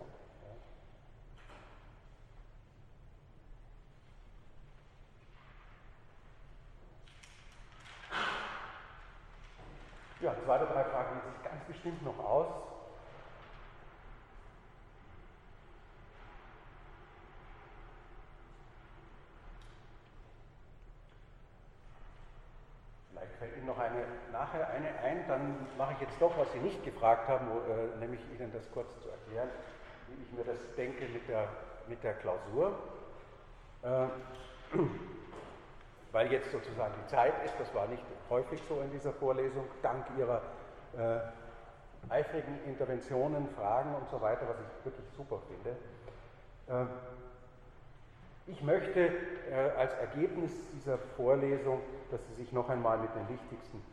[10.21, 12.47] Ja, zwei oder drei Fragen gehen sich ganz bestimmt noch aus.
[24.39, 28.19] nachher eine ein, dann mache ich jetzt doch, was Sie nicht gefragt haben, äh, nämlich
[28.35, 29.49] Ihnen das kurz zu erklären,
[30.07, 31.47] wie ich mir das denke mit der,
[31.87, 32.77] mit der Klausur.
[33.83, 34.07] Äh,
[36.11, 40.05] weil jetzt sozusagen die Zeit ist, das war nicht häufig so in dieser Vorlesung, dank
[40.17, 40.41] Ihrer
[40.97, 41.19] äh,
[42.11, 45.77] eifrigen Interventionen, Fragen und so weiter, was ich wirklich super finde.
[46.67, 46.85] Äh,
[48.47, 49.11] ich möchte
[49.51, 53.83] äh, als Ergebnis dieser Vorlesung, dass Sie sich noch einmal mit den wichtigsten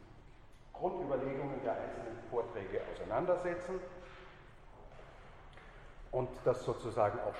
[0.78, 3.80] Grundüberlegungen der einzelnen Vorträge auseinandersetzen
[6.12, 7.34] und das sozusagen auch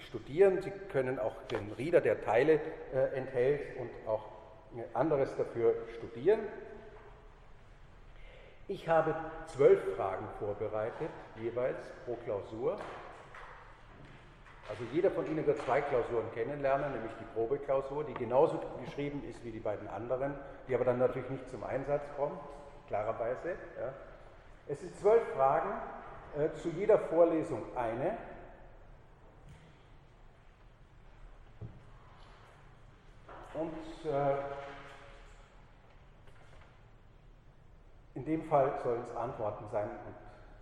[0.00, 0.60] studieren.
[0.60, 2.60] Sie können auch den Reader, der Teile
[2.92, 4.24] äh, enthält und auch
[4.94, 6.40] anderes dafür studieren.
[8.68, 9.14] Ich habe
[9.46, 12.76] zwölf Fragen vorbereitet, jeweils pro Klausur.
[14.68, 19.44] Also jeder von Ihnen wird zwei Klausuren kennenlernen, nämlich die Probeklausur, die genauso geschrieben ist
[19.44, 20.34] wie die beiden anderen,
[20.66, 22.40] die aber dann natürlich nicht zum Einsatz kommt,
[22.86, 23.50] klarerweise.
[23.50, 23.92] Ja.
[24.68, 25.70] Es sind zwölf Fragen,
[26.36, 28.16] äh, zu jeder Vorlesung eine.
[33.54, 34.36] Und äh,
[38.14, 40.14] in dem Fall sollen es Antworten sein und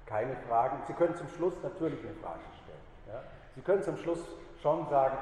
[0.06, 0.82] keine Fragen.
[0.86, 3.14] Sie können zum Schluss natürlich eine Frage stellen.
[3.14, 3.22] Ja.
[3.54, 4.20] Sie können zum Schluss
[4.60, 5.16] schon sagen,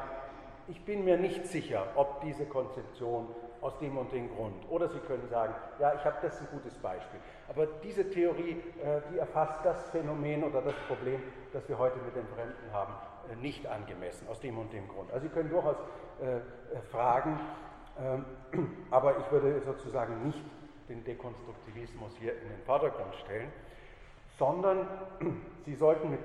[0.69, 3.29] ich bin mir nicht sicher, ob diese Konzeption
[3.63, 4.69] aus dem und dem Grund.
[4.69, 7.21] Oder Sie können sagen, ja, ich habe das ein gutes Beispiel.
[7.49, 11.23] Aber diese Theorie, äh, die erfasst das Phänomen oder das Problem,
[11.53, 12.93] das wir heute mit den Fremden haben,
[13.31, 15.11] äh, nicht angemessen, aus dem und dem Grund.
[15.13, 15.77] Also Sie können durchaus
[16.21, 16.41] äh,
[16.91, 17.39] fragen,
[18.01, 18.25] ähm,
[18.91, 20.45] aber ich würde sozusagen nicht
[20.89, 23.53] den Dekonstruktivismus hier in den Vordergrund stellen,
[24.39, 24.89] sondern
[25.65, 26.21] Sie sollten mit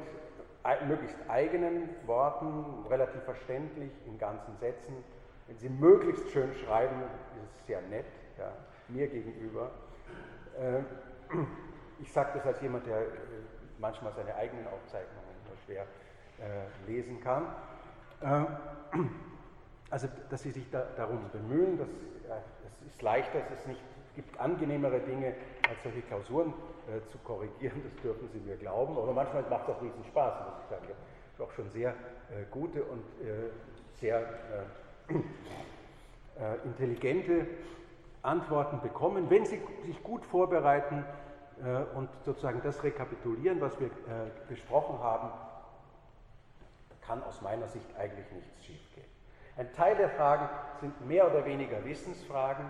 [0.88, 4.96] möglichst eigenen Worten, relativ verständlich, in ganzen Sätzen,
[5.48, 8.06] wenn Sie möglichst schön schreiben, ist es sehr nett,
[8.38, 8.52] ja,
[8.90, 9.72] mir gegenüber.
[10.60, 10.82] Äh,
[12.00, 13.06] ich sage das als jemand, der äh,
[13.80, 15.84] manchmal seine eigenen Aufzeichnungen nur schwer
[16.40, 17.56] äh, lesen kann.
[19.90, 21.88] Also, dass Sie sich da, darum bemühen, das,
[22.28, 23.82] das ist leichter, es ist nicht,
[24.16, 25.36] gibt angenehmere Dinge,
[25.70, 26.54] als solche Klausuren
[26.88, 28.98] äh, zu korrigieren, das dürfen Sie mir glauben.
[28.98, 30.86] Aber manchmal macht es auch riesen Spaß, muss ich sagen.
[30.88, 33.52] Ich habe auch schon sehr äh, gute und äh,
[34.00, 34.28] sehr
[35.10, 35.14] äh,
[36.40, 37.48] äh, intelligente
[38.22, 39.30] Antworten bekommen.
[39.30, 41.04] Wenn Sie sich gut vorbereiten
[41.64, 43.90] äh, und sozusagen das rekapitulieren, was wir
[44.48, 45.32] besprochen haben,
[47.02, 49.08] kann aus meiner Sicht eigentlich nichts schiefgehen.
[49.56, 50.50] Ein Teil der Fragen
[50.82, 52.66] sind mehr oder weniger Wissensfragen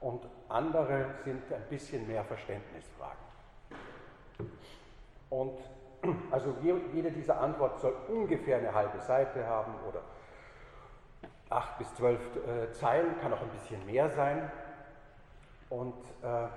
[0.00, 3.24] und andere sind ein bisschen mehr Verständnisfragen.
[5.30, 5.58] Und
[6.30, 10.02] also jede dieser Antworten soll ungefähr eine halbe Seite haben oder
[11.54, 14.50] acht bis zwölf äh, Zeilen, kann auch ein bisschen mehr sein.
[15.70, 16.48] Und, äh,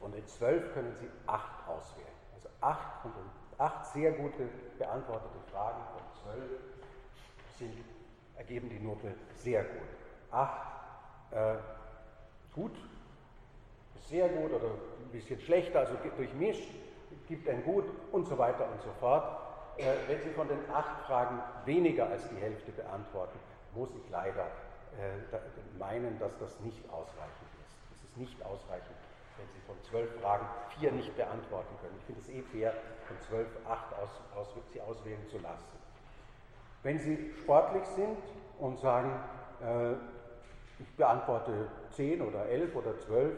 [0.00, 2.08] und in zwölf können Sie acht auswählen.
[2.34, 4.48] Also acht, von den, acht sehr gute
[4.78, 6.50] beantwortete Fragen von zwölf
[7.58, 7.84] sind,
[8.36, 9.88] ergeben die Note sehr gut.
[10.30, 10.66] Acht
[11.30, 11.56] äh,
[12.54, 12.76] gut,
[14.06, 16.68] sehr gut oder ein bisschen schlechter, also durchmischt,
[17.28, 19.43] gibt ein Gut und so weiter und so fort.
[19.78, 23.38] Äh, wenn Sie von den acht Fragen weniger als die Hälfte beantworten,
[23.74, 24.46] muss ich leider
[25.00, 27.76] äh, meinen, dass das nicht ausreichend ist.
[27.92, 28.96] Es ist nicht ausreichend,
[29.36, 30.46] wenn Sie von zwölf Fragen
[30.78, 31.96] vier nicht beantworten können.
[31.98, 32.72] Ich finde es eh fair,
[33.08, 35.64] von zwölf acht aus, aus, Sie auswählen zu lassen.
[36.82, 38.18] Wenn Sie sportlich sind
[38.58, 39.18] und sagen,
[39.60, 39.94] äh,
[40.82, 43.36] ich beantworte zehn oder elf oder zwölf,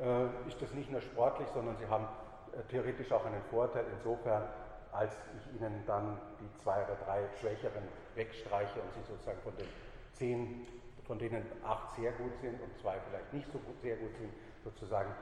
[0.00, 2.06] äh, ist das nicht nur sportlich, sondern Sie haben
[2.52, 4.48] äh, theoretisch auch einen Vorteil insofern,
[4.94, 7.82] als ich Ihnen dann die zwei oder drei Schwächeren
[8.14, 9.68] wegstreiche und Sie sozusagen von den
[10.12, 10.66] zehn,
[11.06, 14.32] von denen acht sehr gut sind und zwei vielleicht nicht so gut, sehr gut sind,
[14.62, 15.12] sozusagen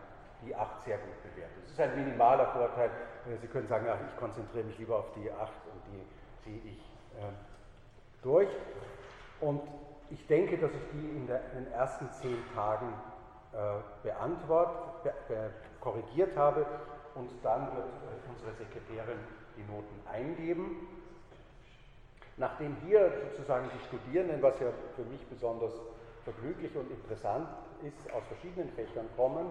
[0.42, 1.54] die acht sehr gut bewerten.
[1.62, 2.90] Das ist ein minimaler Vorteil.
[3.26, 6.60] Äh, Sie können sagen, ach, ich konzentriere mich lieber auf die acht und die ziehe
[6.64, 6.80] ich
[7.18, 7.32] äh,
[8.22, 8.48] durch.
[9.40, 9.62] Und
[10.10, 12.92] ich denke, dass ich die in, der, in den ersten zehn Tagen
[13.52, 13.56] äh,
[14.02, 15.50] beantwortet, be, be,
[15.80, 16.66] korrigiert habe
[17.14, 19.18] und dann wird äh, unsere Sekretärin
[19.56, 20.76] die Noten eingeben.
[22.36, 25.72] Nachdem hier sozusagen die Studierenden, was ja für mich besonders
[26.24, 27.48] vergnüglich und interessant
[27.82, 29.46] ist, aus verschiedenen Fächern kommen,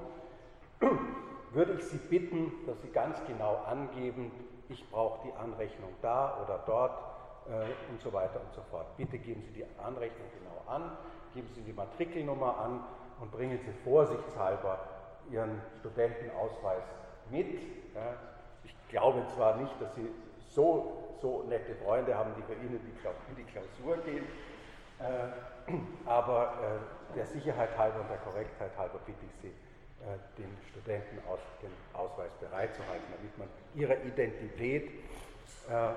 [1.52, 4.32] würde ich Sie bitten, dass Sie ganz genau angeben,
[4.70, 6.98] ich brauche die Anrechnung da oder dort
[7.48, 8.98] äh, und so weiter und so fort.
[8.98, 10.98] Bitte geben Sie die Anrechnung genau an,
[11.34, 12.84] geben Sie die Matrikelnummer an
[13.20, 14.80] und bringen Sie vorsichtshalber
[15.30, 16.84] Ihren Studentenausweis
[17.30, 17.60] mit.
[17.94, 18.31] Ja.
[18.92, 20.10] Ich glaube zwar nicht, dass Sie
[20.50, 24.26] so, so nette Freunde haben, die bei Ihnen in die Klausur gehen,
[25.00, 25.72] äh,
[26.06, 26.82] aber
[27.14, 31.40] äh, der Sicherheit halber und der Korrektheit halber bitte ich Sie, äh, den Studenten aus,
[31.62, 34.92] den Ausweis bereitzuhalten, damit man ihre Identität
[35.70, 35.94] äh, äh,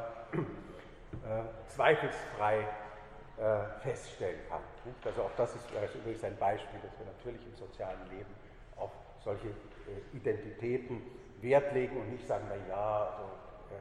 [1.66, 4.62] zweifelsfrei äh, feststellen kann.
[4.84, 5.04] Nicht?
[5.04, 8.32] Also auch das ist also übrigens ein Beispiel, dass wir natürlich im sozialen Leben
[8.76, 8.92] auf
[9.24, 9.48] solche
[10.12, 11.02] Identitäten
[11.44, 13.22] Wert legen und nicht sagen, na ja, also,
[13.70, 13.80] äh,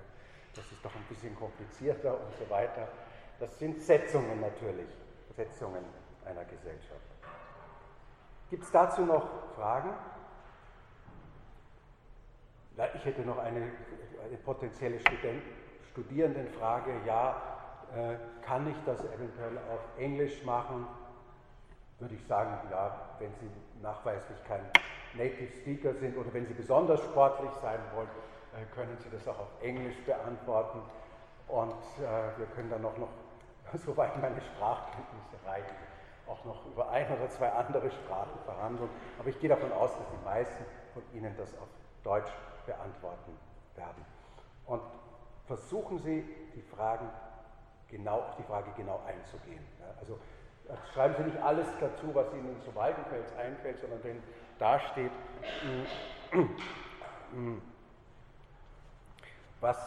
[0.55, 2.87] das ist doch ein bisschen komplizierter und so weiter.
[3.39, 4.89] Das sind Setzungen natürlich,
[5.35, 5.83] Setzungen
[6.25, 7.01] einer Gesellschaft.
[8.49, 9.89] Gibt es dazu noch Fragen?
[12.95, 13.71] Ich hätte noch eine,
[14.23, 14.99] eine potenzielle
[15.91, 17.41] Studierendenfrage, ja,
[17.95, 18.15] äh,
[18.45, 20.87] kann ich das eventuell auf Englisch machen?
[21.99, 23.49] Würde ich sagen, ja, wenn Sie
[23.81, 24.65] nachweislich kein
[25.13, 28.09] Native Speaker sind oder wenn Sie besonders sportlich sein wollen,
[28.53, 30.81] äh, können Sie das auch auf Englisch beantworten.
[31.47, 33.09] Und äh, wir können dann auch noch,
[33.85, 35.75] soweit meine Sprachkenntnisse reichen,
[36.27, 38.89] auch noch über ein oder zwei andere Sprachen verhandeln.
[39.19, 41.67] Aber ich gehe davon aus, dass die meisten von Ihnen das auf
[42.03, 42.31] Deutsch
[42.65, 43.37] beantworten
[43.75, 44.05] werden.
[44.65, 44.81] Und
[45.45, 46.23] versuchen Sie,
[46.55, 47.09] die Fragen
[47.89, 49.63] genau, auf die Frage genau einzugehen.
[49.99, 50.19] Also
[50.69, 54.23] äh, schreiben Sie nicht alles dazu, was Ihnen zu Waldenfels einfällt, sondern wenn
[54.63, 55.11] da steht,
[59.59, 59.77] was,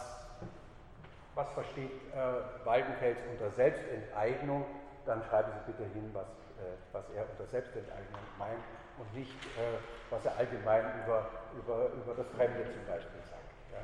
[1.33, 4.65] was versteht äh, Waldenfels unter Selbstenteignung,
[5.07, 8.61] dann schreiben Sie bitte hin, was, äh, was er unter Selbstenteignung meint
[8.99, 9.79] und nicht, äh,
[10.11, 11.27] was er allgemein über,
[11.57, 13.49] über, über das Fremde zum Beispiel sagt.
[13.73, 13.79] Ja.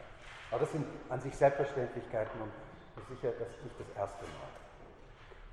[0.52, 2.52] Aber das sind an sich Selbstverständlichkeiten und
[3.10, 4.54] sicher das ist nicht das erste Mal.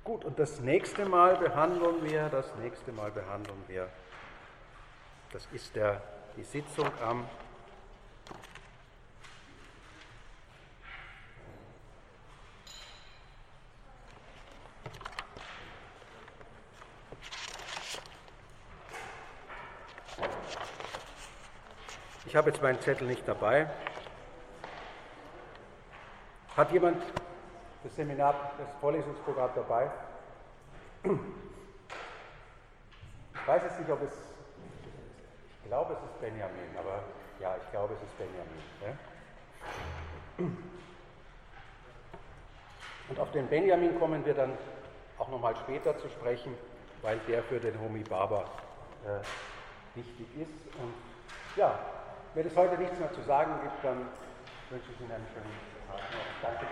[0.03, 3.89] Gut, und das nächste Mal behandeln wir, das nächste Mal behandeln wir,
[5.31, 6.01] das ist der,
[6.35, 7.25] die Sitzung am
[22.31, 23.69] Ich habe jetzt meinen Zettel nicht dabei.
[26.55, 27.03] Hat jemand
[27.83, 29.91] das Seminar, das Vorlesungsprogramm dabei?
[33.33, 34.30] Ich weiß jetzt nicht, ob es,
[35.71, 37.01] glaube, es ist Benjamin, aber
[37.39, 38.61] ja, ich glaube, es ist Benjamin.
[38.81, 40.45] Ja?
[43.07, 44.51] Und auf den Benjamin kommen wir dann
[45.17, 46.57] auch nochmal später zu sprechen,
[47.01, 48.43] weil der für den Homi Baba
[49.05, 50.51] äh, wichtig ist.
[50.77, 50.93] Und
[51.55, 51.79] ja,
[52.33, 54.09] wenn es heute nichts mehr zu sagen gibt, dann
[54.71, 55.57] wünsche ich Ihnen einen schönen
[55.87, 56.25] Tag noch.
[56.41, 56.67] Danke.